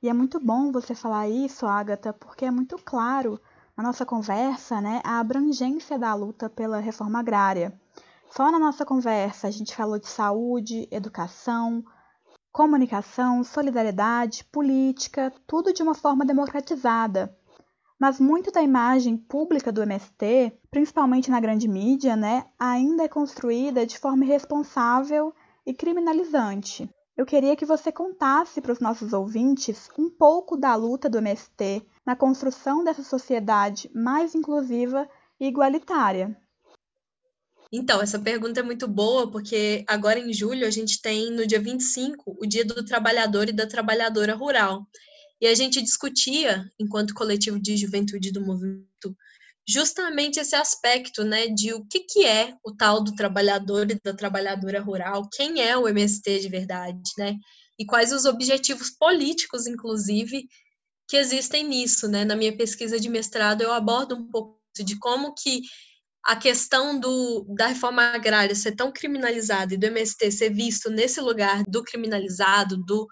E 0.00 0.08
é 0.08 0.12
muito 0.12 0.40
bom 0.40 0.72
você 0.72 0.94
falar 0.94 1.28
isso, 1.28 1.66
Agatha, 1.66 2.12
porque 2.12 2.44
é 2.44 2.50
muito 2.50 2.76
claro 2.78 3.40
na 3.76 3.82
nossa 3.82 4.06
conversa 4.06 4.80
né, 4.80 5.00
a 5.04 5.18
abrangência 5.18 5.98
da 5.98 6.14
luta 6.14 6.48
pela 6.48 6.78
reforma 6.78 7.18
agrária. 7.18 7.78
Só 8.30 8.50
na 8.50 8.58
nossa 8.58 8.84
conversa 8.84 9.48
a 9.48 9.50
gente 9.50 9.74
falou 9.74 9.98
de 9.98 10.08
saúde, 10.08 10.88
educação, 10.90 11.84
comunicação, 12.52 13.42
solidariedade, 13.42 14.44
política, 14.44 15.32
tudo 15.46 15.72
de 15.72 15.82
uma 15.82 15.94
forma 15.94 16.24
democratizada. 16.24 17.36
Mas 18.02 18.18
muito 18.18 18.50
da 18.50 18.60
imagem 18.60 19.16
pública 19.16 19.70
do 19.70 19.80
MST, 19.80 20.58
principalmente 20.72 21.30
na 21.30 21.38
grande 21.38 21.68
mídia, 21.68 22.16
né, 22.16 22.46
ainda 22.58 23.04
é 23.04 23.08
construída 23.08 23.86
de 23.86 23.96
forma 23.96 24.24
irresponsável 24.24 25.32
e 25.64 25.72
criminalizante. 25.72 26.90
Eu 27.16 27.24
queria 27.24 27.54
que 27.54 27.64
você 27.64 27.92
contasse 27.92 28.60
para 28.60 28.72
os 28.72 28.80
nossos 28.80 29.12
ouvintes 29.12 29.88
um 29.96 30.10
pouco 30.10 30.56
da 30.56 30.74
luta 30.74 31.08
do 31.08 31.18
MST 31.18 31.86
na 32.04 32.16
construção 32.16 32.82
dessa 32.82 33.04
sociedade 33.04 33.88
mais 33.94 34.34
inclusiva 34.34 35.08
e 35.38 35.46
igualitária. 35.46 36.36
Então, 37.72 38.02
essa 38.02 38.18
pergunta 38.18 38.58
é 38.58 38.64
muito 38.64 38.88
boa, 38.88 39.30
porque 39.30 39.84
agora 39.86 40.18
em 40.18 40.32
julho 40.32 40.66
a 40.66 40.70
gente 40.70 41.00
tem, 41.00 41.30
no 41.30 41.46
dia 41.46 41.60
25, 41.60 42.36
o 42.42 42.46
Dia 42.48 42.64
do 42.64 42.84
Trabalhador 42.84 43.48
e 43.48 43.52
da 43.52 43.64
Trabalhadora 43.64 44.34
Rural. 44.34 44.88
E 45.42 45.48
a 45.48 45.54
gente 45.56 45.82
discutia, 45.82 46.70
enquanto 46.78 47.14
coletivo 47.14 47.58
de 47.58 47.76
juventude 47.76 48.30
do 48.30 48.40
movimento, 48.40 49.16
justamente 49.68 50.38
esse 50.38 50.54
aspecto, 50.54 51.24
né, 51.24 51.48
de 51.48 51.74
o 51.74 51.84
que, 51.84 51.98
que 51.98 52.24
é 52.24 52.54
o 52.64 52.72
tal 52.72 53.02
do 53.02 53.12
trabalhador 53.16 53.90
e 53.90 53.98
da 54.04 54.14
trabalhadora 54.14 54.80
rural, 54.80 55.28
quem 55.32 55.60
é 55.60 55.76
o 55.76 55.88
MST 55.88 56.38
de 56.38 56.48
verdade, 56.48 57.10
né, 57.18 57.36
e 57.76 57.84
quais 57.84 58.12
os 58.12 58.24
objetivos 58.24 58.90
políticos, 58.90 59.66
inclusive, 59.66 60.46
que 61.08 61.16
existem 61.16 61.66
nisso, 61.66 62.06
né. 62.06 62.24
Na 62.24 62.36
minha 62.36 62.56
pesquisa 62.56 63.00
de 63.00 63.08
mestrado 63.08 63.62
eu 63.62 63.72
abordo 63.72 64.14
um 64.14 64.30
pouco 64.30 64.60
de 64.78 64.96
como 64.96 65.34
que 65.34 65.62
a 66.24 66.36
questão 66.36 67.00
do, 67.00 67.44
da 67.56 67.66
reforma 67.66 68.00
agrária 68.14 68.54
ser 68.54 68.76
tão 68.76 68.92
criminalizada 68.92 69.74
e 69.74 69.76
do 69.76 69.86
MST 69.86 70.30
ser 70.30 70.50
visto 70.50 70.88
nesse 70.88 71.20
lugar 71.20 71.64
do 71.64 71.82
criminalizado, 71.82 72.76
do, 72.76 73.08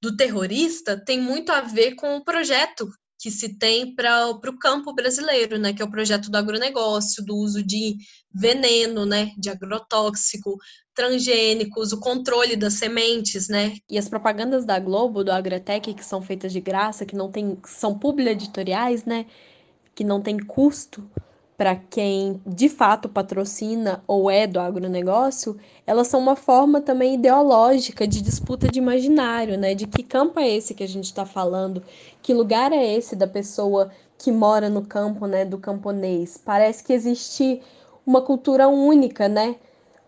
do 0.00 0.16
terrorista, 0.16 0.96
tem 0.96 1.20
muito 1.20 1.50
a 1.50 1.60
ver 1.60 1.94
com 1.94 2.16
o 2.16 2.24
projeto 2.24 2.88
que 3.18 3.30
se 3.30 3.58
tem 3.58 3.94
para 3.94 4.28
o 4.28 4.58
campo 4.58 4.94
brasileiro, 4.94 5.58
né, 5.58 5.74
que 5.74 5.82
é 5.82 5.84
o 5.84 5.90
projeto 5.90 6.30
do 6.30 6.36
agronegócio, 6.36 7.22
do 7.22 7.36
uso 7.36 7.62
de 7.62 7.98
veneno, 8.32 9.04
né, 9.04 9.32
de 9.36 9.50
agrotóxico, 9.50 10.56
transgênicos, 10.94 11.92
o 11.92 12.00
controle 12.00 12.56
das 12.56 12.74
sementes, 12.74 13.48
né? 13.48 13.76
E 13.90 13.98
as 13.98 14.08
propagandas 14.08 14.64
da 14.64 14.78
Globo, 14.78 15.22
do 15.22 15.30
Agrotec, 15.30 15.94
que 15.94 16.04
são 16.04 16.22
feitas 16.22 16.52
de 16.52 16.60
graça, 16.60 17.06
que 17.06 17.14
não 17.14 17.30
tem, 17.30 17.58
são 17.66 17.98
publi 17.98 18.28
editoriais, 18.28 19.04
né? 19.04 19.26
que 20.00 20.04
não 20.04 20.22
tem 20.22 20.38
custo 20.38 21.10
para 21.60 21.76
quem 21.76 22.40
de 22.46 22.70
fato 22.70 23.06
patrocina 23.06 24.02
ou 24.06 24.30
é 24.30 24.46
do 24.46 24.58
agronegócio, 24.58 25.58
elas 25.86 26.06
são 26.06 26.18
uma 26.18 26.34
forma 26.34 26.80
também 26.80 27.16
ideológica 27.16 28.06
de 28.06 28.22
disputa 28.22 28.66
de 28.66 28.78
imaginário, 28.78 29.58
né? 29.58 29.74
De 29.74 29.86
que 29.86 30.02
campo 30.02 30.40
é 30.40 30.48
esse 30.48 30.72
que 30.72 30.82
a 30.82 30.88
gente 30.88 31.04
está 31.04 31.26
falando? 31.26 31.82
Que 32.22 32.32
lugar 32.32 32.72
é 32.72 32.96
esse 32.96 33.14
da 33.14 33.26
pessoa 33.26 33.90
que 34.16 34.32
mora 34.32 34.70
no 34.70 34.86
campo, 34.86 35.26
né? 35.26 35.44
Do 35.44 35.58
camponês? 35.58 36.40
Parece 36.42 36.82
que 36.82 36.94
existe 36.94 37.60
uma 38.06 38.22
cultura 38.22 38.66
única, 38.66 39.28
né? 39.28 39.56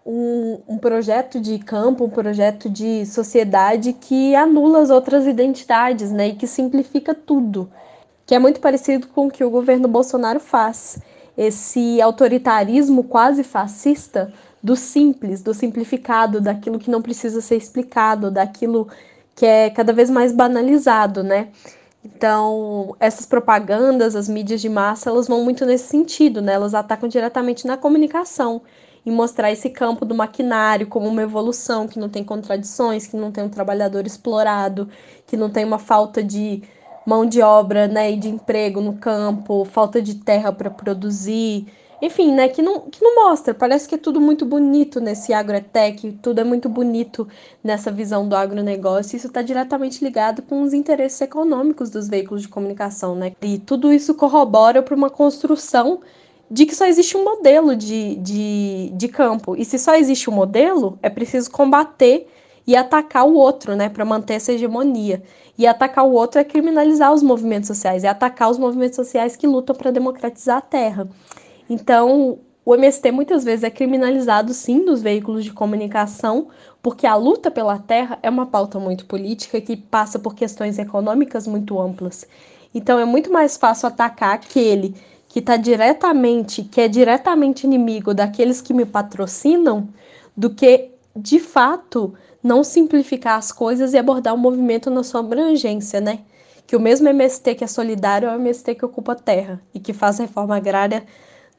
Um, 0.07 0.59
um 0.67 0.79
projeto 0.79 1.39
de 1.39 1.59
campo, 1.59 2.07
um 2.07 2.11
projeto 2.11 2.71
de 2.71 3.05
sociedade 3.05 3.93
que 3.93 4.35
anula 4.35 4.81
as 4.81 4.89
outras 4.89 5.27
identidades, 5.27 6.11
né? 6.11 6.29
E 6.29 6.35
que 6.35 6.47
simplifica 6.47 7.15
tudo, 7.15 7.71
que 8.25 8.35
é 8.35 8.39
muito 8.39 8.59
parecido 8.59 9.07
com 9.09 9.27
o 9.27 9.31
que 9.31 9.45
o 9.45 9.51
governo 9.51 9.87
Bolsonaro 9.87 10.41
faz 10.41 10.99
esse 11.37 12.01
autoritarismo 12.01 13.05
quase 13.05 13.43
fascista 13.43 14.33
do 14.63 14.77
simples, 14.77 15.43
do 15.43 15.53
simplificado, 15.53 16.41
daquilo 16.41 16.79
que 16.79 16.91
não 16.91 17.03
precisa 17.03 17.41
ser 17.41 17.57
explicado, 17.57 18.31
daquilo 18.31 18.89
que 19.35 19.45
é 19.45 19.71
cada 19.71 19.93
vez 19.93 20.09
mais 20.11 20.33
banalizado, 20.33 21.23
né? 21.23 21.49
Então, 22.05 22.97
essas 22.99 23.27
propagandas, 23.27 24.17
as 24.17 24.29
mídias 24.29 24.61
de 24.61 24.69
massa, 24.69 25.11
elas 25.11 25.29
vão 25.29 25.45
muito 25.45 25.65
nesse 25.65 25.87
sentido, 25.87 26.43
né? 26.43 26.53
Elas 26.55 26.75
atacam 26.75 27.09
diretamente 27.09 27.67
na 27.67 27.77
comunicação 27.77 28.63
e 29.05 29.11
mostrar 29.11 29.51
esse 29.51 29.71
campo 29.71 30.05
do 30.05 30.15
maquinário 30.15 30.87
como 30.87 31.09
uma 31.09 31.23
evolução 31.23 31.89
que 31.89 31.99
não 31.99 32.09
tem 32.09 32.23
contradições, 32.25 33.07
que 33.07 33.17
não 33.17 33.33
tem 33.33 33.45
um 33.45 33.49
trabalhador 33.49 34.07
explorado, 34.07 34.89
que 35.27 35.37
não 35.37 35.51
tem 35.51 35.65
uma 35.65 35.79
falta 35.79 36.23
de 36.23 36.63
mão 37.07 37.27
de 37.27 37.41
obra, 37.41 37.89
né, 37.89 38.13
e 38.13 38.17
de 38.17 38.29
emprego 38.29 38.81
no 38.81 38.95
campo, 38.95 39.65
falta 39.65 40.01
de 40.01 40.15
terra 40.17 40.53
para 40.53 40.71
produzir, 40.71 41.67
enfim, 42.01 42.33
né, 42.33 42.49
que 42.49 42.61
não, 42.61 42.81
que 42.81 43.03
não 43.03 43.29
mostra. 43.29 43.55
Parece 43.55 43.89
que 43.89 43.95
é 43.95 43.99
tudo 43.99 44.21
muito 44.21 44.45
bonito 44.45 45.01
nesse 45.01 45.33
agrotech, 45.33 46.19
tudo 46.21 46.41
é 46.41 46.45
muito 46.45 46.69
bonito 46.69 47.29
nessa 47.63 47.93
visão 47.93 48.29
do 48.29 48.35
agronegócio. 48.35 49.17
Isso 49.17 49.29
está 49.29 49.41
diretamente 49.41 50.03
ligado 50.05 50.43
com 50.43 50.63
os 50.63 50.73
interesses 50.73 51.21
econômicos 51.21 51.91
dos 51.91 52.09
veículos 52.09 52.43
de 52.43 52.49
comunicação, 52.49 53.15
né? 53.15 53.33
E 53.41 53.59
tudo 53.59 53.93
isso 53.93 54.15
corrobora 54.15 54.83
para 54.83 54.97
uma 54.97 55.11
construção 55.11 56.01
de 56.51 56.67
que 56.67 56.75
só 56.75 56.87
existe 56.87 57.17
um 57.17 57.25
modelo 57.25 57.75
de, 57.75 58.17
de, 58.17 58.91
de 58.95 59.09
campo. 59.09 59.57
E 59.57 59.65
se 59.65 59.79
só 59.79 59.95
existe 59.95 60.29
um 60.29 60.35
modelo, 60.35 60.99
é 61.03 61.09
preciso 61.09 61.51
combater 61.51 62.27
e 62.67 62.77
atacar 62.77 63.27
o 63.27 63.35
outro, 63.35 63.75
né, 63.75 63.89
para 63.89 64.05
manter 64.05 64.35
essa 64.35 64.53
hegemonia. 64.53 65.23
E 65.59 65.67
atacar 65.67 66.07
o 66.07 66.13
outro 66.13 66.41
é 66.41 66.45
criminalizar 66.45 67.13
os 67.13 67.23
movimentos 67.23 67.69
sociais, 67.69 68.05
é 68.05 68.09
atacar 68.09 68.51
os 68.51 68.59
movimentos 68.59 68.97
sociais 68.97 69.37
que 69.37 69.47
lutam 69.47 69.75
para 69.75 69.91
democratizar 69.91 70.59
a 70.59 70.63
terra. 70.63 71.09
Então, 71.69 72.39
o 72.65 72.75
MST 72.75 73.11
muitas 73.11 73.45
vezes 73.45 73.65
é 73.65 73.71
criminalizado 73.71 74.55
sim 74.55 74.85
nos 74.85 75.03
veículos 75.03 75.45
de 75.45 75.53
comunicação, 75.53 76.49
porque 76.81 77.07
a 77.07 77.17
luta 77.17 77.51
pela 77.51 77.79
terra 77.79 78.19
é 78.23 78.31
uma 78.31 78.47
pauta 78.47 78.79
muito 78.79 79.05
política 79.07 79.61
que 79.61 79.77
passa 79.77 80.19
por 80.19 80.35
questões 80.35 80.79
econômicas 80.79 81.47
muito 81.47 81.81
amplas. 81.81 82.27
Então 82.75 82.99
é 82.99 83.05
muito 83.05 83.33
mais 83.33 83.57
fácil 83.57 83.89
atacar 83.89 84.35
aquele 84.35 84.95
que 85.29 85.41
está 85.41 85.57
diretamente, 85.57 86.63
que 86.63 86.81
é 86.81 86.89
diretamente 86.89 87.67
inimigo 87.67 88.15
daqueles 88.15 88.61
que 88.61 88.73
me 88.73 88.85
patrocinam, 88.85 89.89
do 90.37 90.51
que 90.51 90.92
de 91.15 91.39
fato 91.39 92.15
não 92.43 92.65
simplificar 92.65 93.39
as 93.39 93.53
coisas 93.53 93.93
e 93.93 93.99
abordar 93.99 94.35
o 94.35 94.39
movimento 94.39 94.91
na 94.91 95.05
sua 95.05 95.21
abrangência, 95.21 96.01
né? 96.01 96.21
Que 96.67 96.77
o 96.77 96.81
mesmo 96.81 97.09
MST 97.09 97.55
que 97.55 97.65
é 97.65 97.67
solidário 97.67 98.29
é 98.29 98.33
o 98.33 98.41
MST 98.41 98.75
que 98.75 98.85
ocupa 98.85 99.15
terra 99.15 99.61
e 99.75 99.81
que 99.81 99.93
faz 99.93 100.19
reforma 100.19 100.57
agrária 100.57 101.05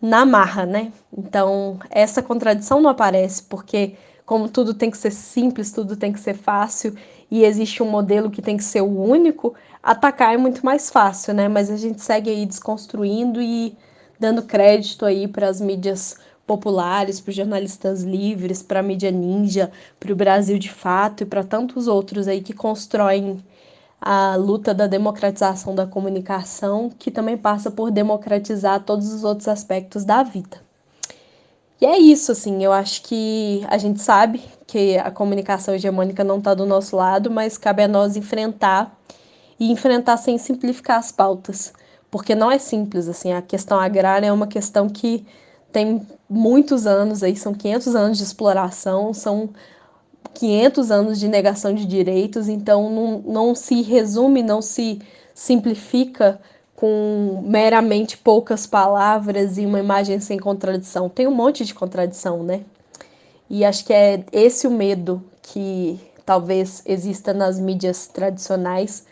na 0.02 0.26
marra, 0.26 0.66
né? 0.66 0.92
Então, 1.16 1.80
essa 1.89 2.22
contradição 2.22 2.82
não 2.82 2.89
aparece, 2.89 3.44
porque 3.44 3.96
como 4.26 4.50
tudo 4.50 4.74
tem 4.74 4.89
que 4.92 4.98
ser 4.98 5.12
simples, 5.12 5.72
tudo 5.72 5.96
tem 5.96 6.12
que 6.12 6.20
ser 6.20 6.34
fácil 6.34 6.96
e 7.30 7.44
existe 7.44 7.82
um 7.82 7.89
modelo 7.89 8.30
que 8.30 8.42
tem 8.42 8.58
que 8.58 8.63
ser 8.63 8.82
o 8.82 9.02
único, 9.02 9.54
atacar 9.82 10.34
é 10.34 10.38
muito 10.38 10.66
mais 10.66 10.89
fácil, 10.89 11.34
né? 11.34 11.48
Mas 11.48 11.70
a 11.70 11.78
gente 11.78 12.02
segue 12.02 12.30
aí 12.30 12.46
desconstruindo 12.46 13.42
e 13.42 13.78
dando 14.20 14.44
crédito 14.44 15.06
aí 15.06 15.28
para 15.28 15.48
as 15.48 15.60
mídias 15.60 16.18
populares, 16.45 17.21
para 17.21 17.29
os 17.29 17.36
jornalistas 17.36 18.03
livres, 18.03 18.62
para 18.62 18.79
a 18.82 18.84
mídia 18.84 19.12
ninja, 19.12 19.71
para 19.99 20.12
o 20.12 20.15
Brasil 20.15 20.60
de 20.60 20.69
fato 20.69 21.23
e 21.23 21.25
para 21.25 21.43
tantos 21.43 21.88
outros 21.88 22.27
aí 22.27 22.41
que 22.41 22.53
constroem 22.53 23.43
a 24.01 24.36
luta 24.36 24.73
da 24.73 24.86
democratização 24.86 25.73
da 25.73 25.88
comunicação, 25.88 26.91
que 26.99 27.10
também 27.10 27.38
passa 27.38 27.71
por 27.71 27.89
democratizar 27.89 28.82
todos 28.82 29.13
os 29.13 29.23
outros 29.23 29.47
aspectos 29.47 30.03
da 30.03 30.21
vida. 30.23 30.62
E 31.79 31.86
é 31.86 31.97
isso, 31.97 32.32
assim, 32.32 32.63
eu 32.63 32.71
acho 32.71 33.01
que 33.03 33.62
a 33.67 33.77
gente 33.77 34.01
sabe 34.01 34.41
que 34.67 34.97
a 34.97 35.10
comunicação 35.12 35.73
hegemônica 35.73 36.23
não 36.23 36.38
está 36.38 36.53
do 36.53 36.65
nosso 36.65 36.95
lado, 36.95 37.32
mas 37.32 37.58
cabe 37.58 37.84
a 37.84 37.88
nós 37.88 38.15
enfrentar 38.15 38.97
e 39.60 39.71
enfrentar 39.71 40.17
sem 40.17 40.38
simplificar 40.38 40.99
as 40.99 41.12
pautas, 41.12 41.73
porque 42.12 42.36
não 42.36 42.51
é 42.51 42.58
simples, 42.58 43.08
assim, 43.08 43.32
a 43.34 43.41
questão 43.41 43.79
agrária 43.79 44.27
é 44.27 44.32
uma 44.32 44.47
questão 44.47 44.89
que 44.89 45.25
tem 45.74 46.08
muitos 46.30 46.86
anos 46.86 47.24
aí, 47.24 47.36
são 47.36 47.54
500 47.54 47.96
anos 47.96 48.18
de 48.20 48.24
exploração, 48.24 49.14
são 49.14 49.50
500 50.36 50.92
anos 50.92 51.20
de 51.20 51.28
negação 51.28 51.74
de 51.74 51.86
direitos, 51.86 52.48
então 52.48 52.90
não, 52.90 53.20
não 53.26 53.56
se 53.56 53.82
resume, 53.82 54.44
não 54.44 54.62
se 54.62 55.02
simplifica 55.34 56.40
com 56.76 57.44
meramente 57.46 58.18
poucas 58.18 58.68
palavras 58.68 59.58
e 59.58 59.66
uma 59.66 59.80
imagem 59.80 60.20
sem 60.20 60.38
contradição. 60.38 61.10
Tem 61.10 61.28
um 61.28 61.34
monte 61.34 61.66
de 61.66 61.74
contradição, 61.74 62.44
né? 62.44 62.62
E 63.50 63.66
acho 63.66 63.84
que 63.86 63.94
é 63.94 64.24
esse 64.32 64.68
o 64.68 64.72
medo 64.72 65.24
que 65.42 66.00
talvez 66.26 66.84
exista 66.86 67.34
nas 67.34 67.60
mídias 67.60 68.08
tradicionais 68.08 69.06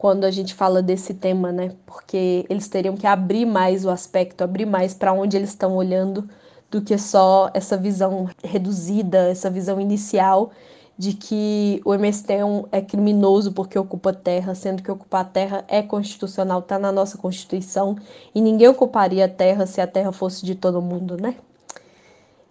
quando 0.00 0.24
a 0.24 0.30
gente 0.30 0.54
fala 0.54 0.80
desse 0.80 1.12
tema, 1.12 1.52
né? 1.52 1.72
Porque 1.84 2.46
eles 2.48 2.66
teriam 2.68 2.96
que 2.96 3.06
abrir 3.06 3.44
mais 3.44 3.84
o 3.84 3.90
aspecto, 3.90 4.42
abrir 4.42 4.64
mais 4.64 4.94
para 4.94 5.12
onde 5.12 5.36
eles 5.36 5.50
estão 5.50 5.76
olhando 5.76 6.26
do 6.70 6.80
que 6.80 6.96
só 6.96 7.50
essa 7.52 7.76
visão 7.76 8.26
reduzida, 8.42 9.28
essa 9.28 9.50
visão 9.50 9.78
inicial 9.78 10.52
de 10.96 11.12
que 11.12 11.82
o 11.84 11.92
MST 11.92 12.32
é, 12.32 12.42
um, 12.42 12.64
é 12.72 12.80
criminoso 12.80 13.52
porque 13.52 13.78
ocupa 13.78 14.10
terra, 14.10 14.54
sendo 14.54 14.82
que 14.82 14.90
ocupar 14.90 15.30
terra 15.30 15.66
é 15.68 15.82
constitucional, 15.82 16.60
está 16.60 16.78
na 16.78 16.90
nossa 16.90 17.18
Constituição, 17.18 17.94
e 18.34 18.40
ninguém 18.40 18.68
ocuparia 18.68 19.26
a 19.26 19.28
terra 19.28 19.66
se 19.66 19.82
a 19.82 19.86
terra 19.86 20.12
fosse 20.12 20.46
de 20.46 20.54
todo 20.54 20.80
mundo, 20.80 21.18
né? 21.20 21.36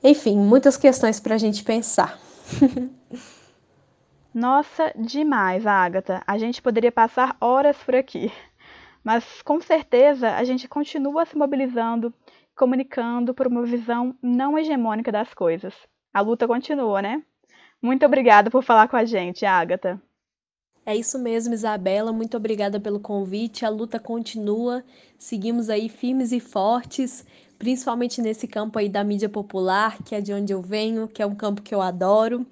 Enfim, 0.03 0.38
muitas 0.38 0.77
questões 0.77 1.19
para 1.19 1.33
a 1.33 1.39
gente 1.39 1.63
pensar. 1.63 2.19
Nossa, 4.33 4.93
demais, 4.95 5.65
Agatha. 5.65 6.21
A 6.25 6.37
gente 6.37 6.61
poderia 6.61 6.91
passar 6.91 7.35
horas 7.41 7.77
por 7.77 7.95
aqui. 7.95 8.31
Mas 9.03 9.41
com 9.41 9.59
certeza 9.59 10.35
a 10.35 10.43
gente 10.43 10.67
continua 10.67 11.25
se 11.25 11.37
mobilizando, 11.37 12.13
comunicando 12.55 13.33
por 13.33 13.47
uma 13.47 13.63
visão 13.63 14.15
não 14.21 14.57
hegemônica 14.57 15.11
das 15.11 15.33
coisas. 15.33 15.73
A 16.13 16.21
luta 16.21 16.47
continua, 16.47 17.01
né? 17.01 17.23
Muito 17.81 18.05
obrigada 18.05 18.51
por 18.51 18.61
falar 18.63 18.87
com 18.87 18.97
a 18.97 19.05
gente, 19.05 19.45
Agatha. 19.45 19.99
É 20.85 20.95
isso 20.95 21.17
mesmo, 21.17 21.53
Isabela. 21.53 22.11
Muito 22.11 22.35
obrigada 22.35 22.79
pelo 22.79 22.99
convite. 22.99 23.65
A 23.65 23.69
luta 23.69 23.99
continua. 23.99 24.83
Seguimos 25.17 25.69
aí 25.69 25.87
firmes 25.87 26.31
e 26.31 26.39
fortes, 26.39 27.25
principalmente 27.57 28.21
nesse 28.21 28.47
campo 28.47 28.77
aí 28.79 28.89
da 28.89 29.03
mídia 29.03 29.29
popular, 29.29 29.97
que 30.03 30.15
é 30.15 30.21
de 30.21 30.33
onde 30.33 30.51
eu 30.51 30.61
venho, 30.61 31.07
que 31.07 31.21
é 31.21 31.25
um 31.25 31.35
campo 31.35 31.61
que 31.61 31.73
eu 31.73 31.81
adoro. 31.81 32.45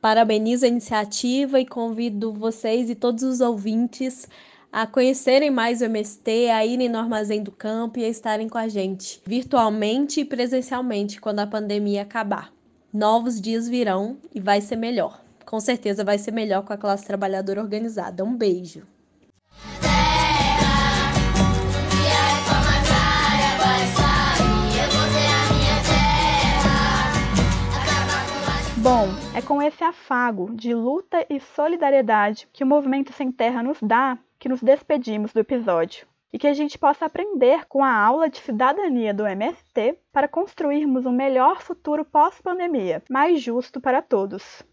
Parabenizo 0.00 0.64
a 0.64 0.68
iniciativa 0.68 1.58
e 1.58 1.66
convido 1.66 2.32
vocês 2.32 2.88
e 2.88 2.94
todos 2.94 3.22
os 3.22 3.40
ouvintes 3.40 4.28
a 4.70 4.86
conhecerem 4.86 5.50
mais 5.50 5.80
o 5.80 5.84
MST, 5.84 6.50
a 6.50 6.64
irem 6.64 6.88
no 6.88 6.98
Armazém 6.98 7.42
do 7.42 7.50
Campo 7.50 7.98
e 7.98 8.04
a 8.04 8.08
estarem 8.08 8.48
com 8.48 8.58
a 8.58 8.68
gente, 8.68 9.20
virtualmente 9.26 10.20
e 10.20 10.24
presencialmente, 10.24 11.20
quando 11.20 11.40
a 11.40 11.46
pandemia 11.46 12.02
acabar. 12.02 12.52
Novos 12.92 13.40
dias 13.40 13.68
virão 13.68 14.18
e 14.34 14.40
vai 14.40 14.60
ser 14.60 14.76
melhor. 14.76 15.20
Com 15.44 15.58
certeza 15.58 16.04
vai 16.04 16.18
ser 16.18 16.32
melhor 16.32 16.62
com 16.62 16.72
a 16.72 16.76
classe 16.76 17.06
trabalhadora 17.06 17.62
organizada. 17.62 18.22
Um 18.22 18.36
beijo. 18.36 18.86
Bom, 28.90 29.06
é 29.36 29.42
com 29.42 29.60
esse 29.60 29.84
afago 29.84 30.50
de 30.54 30.72
luta 30.72 31.22
e 31.28 31.38
solidariedade 31.38 32.48
que 32.50 32.64
o 32.64 32.66
Movimento 32.66 33.12
Sem 33.12 33.30
Terra 33.30 33.62
nos 33.62 33.76
dá 33.82 34.16
que 34.38 34.48
nos 34.48 34.62
despedimos 34.62 35.30
do 35.30 35.40
episódio 35.40 36.06
e 36.32 36.38
que 36.38 36.46
a 36.46 36.54
gente 36.54 36.78
possa 36.78 37.04
aprender 37.04 37.66
com 37.66 37.84
a 37.84 37.94
aula 37.94 38.30
de 38.30 38.38
cidadania 38.38 39.12
do 39.12 39.26
MST 39.26 39.98
para 40.10 40.26
construirmos 40.26 41.04
um 41.04 41.12
melhor 41.12 41.60
futuro 41.60 42.02
pós-pandemia, 42.02 43.02
mais 43.10 43.42
justo 43.42 43.78
para 43.78 44.00
todos. 44.00 44.64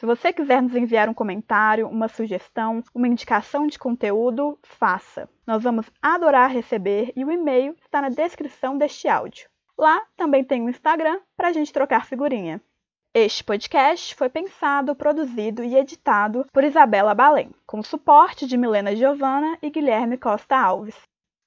Se 0.00 0.06
você 0.06 0.32
quiser 0.32 0.62
nos 0.62 0.74
enviar 0.74 1.10
um 1.10 1.14
comentário, 1.14 1.86
uma 1.86 2.08
sugestão, 2.08 2.82
uma 2.94 3.06
indicação 3.06 3.66
de 3.66 3.78
conteúdo, 3.78 4.58
faça. 4.62 5.28
Nós 5.46 5.62
vamos 5.62 5.90
adorar 6.00 6.50
receber 6.50 7.12
e 7.14 7.22
o 7.22 7.30
e-mail 7.30 7.76
está 7.82 8.00
na 8.00 8.08
descrição 8.08 8.78
deste 8.78 9.08
áudio. 9.08 9.46
Lá 9.76 10.00
também 10.16 10.42
tem 10.42 10.62
o 10.62 10.64
um 10.64 10.68
Instagram 10.70 11.20
para 11.36 11.48
a 11.48 11.52
gente 11.52 11.70
trocar 11.70 12.06
figurinha. 12.06 12.62
Este 13.12 13.44
podcast 13.44 14.14
foi 14.14 14.30
pensado, 14.30 14.96
produzido 14.96 15.62
e 15.62 15.76
editado 15.76 16.46
por 16.50 16.64
Isabela 16.64 17.14
Balém, 17.14 17.50
com 17.66 17.82
suporte 17.82 18.46
de 18.46 18.56
Milena 18.56 18.96
Giovana 18.96 19.58
e 19.60 19.68
Guilherme 19.68 20.16
Costa 20.16 20.56
Alves. 20.56 20.96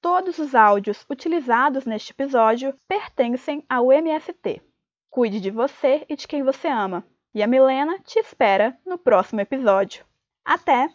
Todos 0.00 0.38
os 0.38 0.54
áudios 0.54 1.04
utilizados 1.10 1.84
neste 1.86 2.12
episódio 2.12 2.72
pertencem 2.86 3.64
ao 3.68 3.90
MST. 3.90 4.62
Cuide 5.10 5.40
de 5.40 5.50
você 5.50 6.06
e 6.08 6.14
de 6.14 6.28
quem 6.28 6.44
você 6.44 6.68
ama. 6.68 7.04
E 7.34 7.42
a 7.42 7.46
Milena 7.48 7.98
te 7.98 8.20
espera 8.20 8.78
no 8.86 8.96
próximo 8.96 9.40
episódio. 9.40 10.04
Até! 10.44 10.88